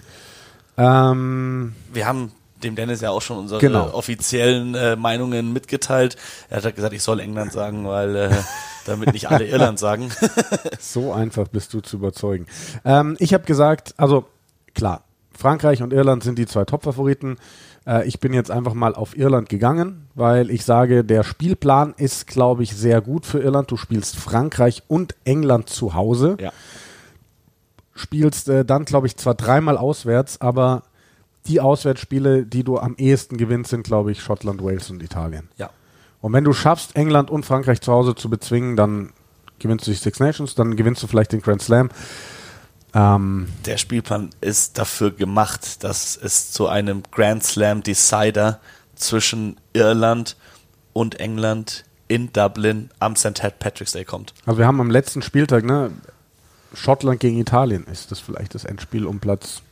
[0.76, 2.32] Ähm, wir haben
[2.62, 3.92] dem Dennis ja auch schon unsere genau.
[3.92, 6.16] offiziellen äh, Meinungen mitgeteilt.
[6.48, 8.30] Er hat gesagt, ich soll England sagen, weil äh,
[8.86, 10.10] damit nicht alle Irland sagen.
[10.80, 12.46] so einfach bist du zu überzeugen.
[12.84, 14.26] Ähm, ich habe gesagt, also
[14.74, 15.04] klar,
[15.36, 17.36] Frankreich und Irland sind die zwei Top-Favoriten.
[17.86, 22.26] Äh, ich bin jetzt einfach mal auf Irland gegangen, weil ich sage, der Spielplan ist,
[22.26, 23.70] glaube ich, sehr gut für Irland.
[23.70, 26.36] Du spielst Frankreich und England zu Hause.
[26.40, 26.52] Ja.
[27.94, 30.82] Spielst äh, dann, glaube ich, zwar dreimal auswärts, aber
[31.46, 35.48] die Auswärtsspiele, die du am ehesten gewinnst, sind, glaube ich, Schottland, Wales und Italien.
[35.56, 35.70] Ja.
[36.20, 39.12] Und wenn du schaffst, England und Frankreich zu Hause zu bezwingen, dann
[39.58, 41.90] gewinnst du die Six Nations, dann gewinnst du vielleicht den Grand Slam.
[42.94, 48.60] Ähm, Der Spielplan ist dafür gemacht, dass es zu einem Grand Slam Decider
[48.94, 50.36] zwischen Irland
[50.92, 53.58] und England in Dublin am St.
[53.58, 54.34] Patrick's Day kommt.
[54.46, 55.90] also wir haben am letzten Spieltag, ne,
[56.74, 57.84] Schottland gegen Italien.
[57.84, 59.62] Ist das vielleicht das Endspiel um Platz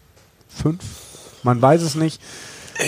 [0.49, 0.79] 5?
[1.43, 2.21] Man weiß es nicht.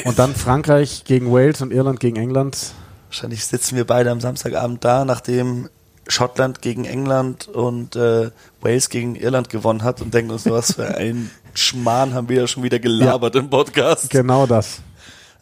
[0.04, 2.72] Und dann Frankreich gegen Wales und Irland gegen England.
[3.08, 5.68] Wahrscheinlich sitzen wir beide am Samstagabend da, nachdem
[6.08, 8.30] Schottland gegen England und äh,
[8.60, 12.46] Wales gegen Irland gewonnen hat und denken uns, was für ein Schmarrn haben wir ja
[12.46, 14.10] schon wieder gelabert im Podcast.
[14.10, 14.80] Genau das.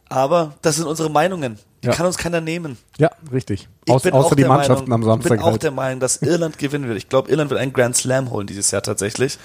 [0.09, 1.59] Aber das sind unsere Meinungen.
[1.83, 1.95] Die Ja.
[1.95, 2.77] kann uns keiner nehmen.
[2.99, 3.69] Ja, richtig.
[3.87, 5.63] Ich Aus, außer auch die Mannschaften Meinung, am Samstag Ich bin auch halt.
[5.65, 6.97] der Meinung, dass Irland gewinnen wird.
[6.99, 9.39] Ich glaube, Irland wird einen Grand Slam holen dieses Jahr tatsächlich.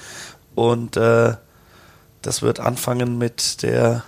[0.53, 1.33] Und äh,
[2.21, 4.03] das wird anfangen mit der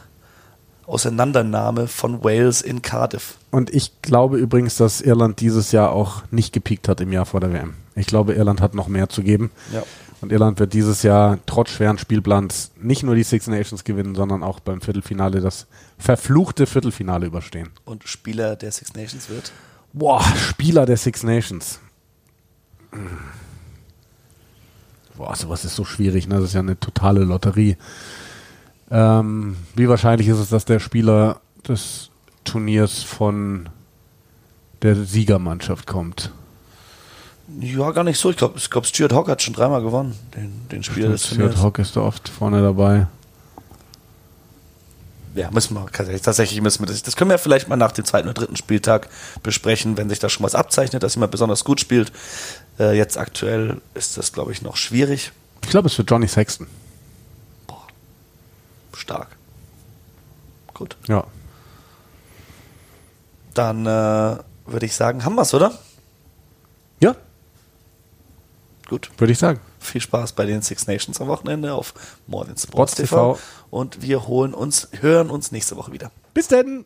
[0.89, 3.35] Auseinandernahme von Wales in Cardiff.
[3.51, 7.39] Und ich glaube übrigens, dass Irland dieses Jahr auch nicht gepiekt hat im Jahr vor
[7.39, 7.75] der WM.
[7.95, 9.51] Ich glaube, Irland hat noch mehr zu geben.
[9.73, 9.83] Ja.
[10.21, 14.43] Und Irland wird dieses Jahr trotz schweren Spielplans nicht nur die Six Nations gewinnen, sondern
[14.43, 15.67] auch beim Viertelfinale das
[15.97, 17.69] verfluchte Viertelfinale überstehen.
[17.85, 19.53] Und Spieler der Six Nations wird.
[19.93, 21.79] Boah, Spieler der Six Nations.
[25.15, 26.35] Boah, sowas ist so schwierig, ne?
[26.35, 27.77] Das ist ja eine totale Lotterie.
[28.91, 32.09] Ähm, wie wahrscheinlich ist es, dass der Spieler des
[32.43, 33.69] Turniers von
[34.81, 36.31] der Siegermannschaft kommt?
[37.59, 38.29] Ja, gar nicht so.
[38.29, 41.39] Ich glaube, ich glaub, Stuart Hawk hat schon dreimal gewonnen, den, den Spieler des Stuart
[41.39, 41.61] Turniers.
[41.61, 43.07] Hawk ist da oft vorne dabei.
[45.35, 47.03] Ja, müssen wir tatsächlich, tatsächlich müssen wir das.
[47.03, 49.09] Das können wir vielleicht mal nach dem zweiten oder dritten Spieltag
[49.43, 52.11] besprechen, wenn sich da schon was abzeichnet, dass jemand besonders gut spielt.
[52.79, 55.31] Äh, jetzt aktuell ist das, glaube ich, noch schwierig.
[55.63, 56.67] Ich glaube, es wird Johnny Sexton.
[58.99, 59.37] Stark.
[60.73, 60.95] Gut.
[61.07, 61.25] Ja.
[63.53, 65.73] Dann äh, würde ich sagen, haben wir es, oder?
[67.01, 67.15] Ja,
[68.89, 69.11] Gut.
[69.17, 69.59] würde ich sagen.
[69.79, 71.93] Viel Spaß bei den Six Nations am Wochenende auf
[72.29, 73.33] Than Sports Sports TV.
[73.35, 73.39] TV.
[73.69, 76.11] Und wir holen uns, hören uns nächste Woche wieder.
[76.33, 76.85] Bis denn!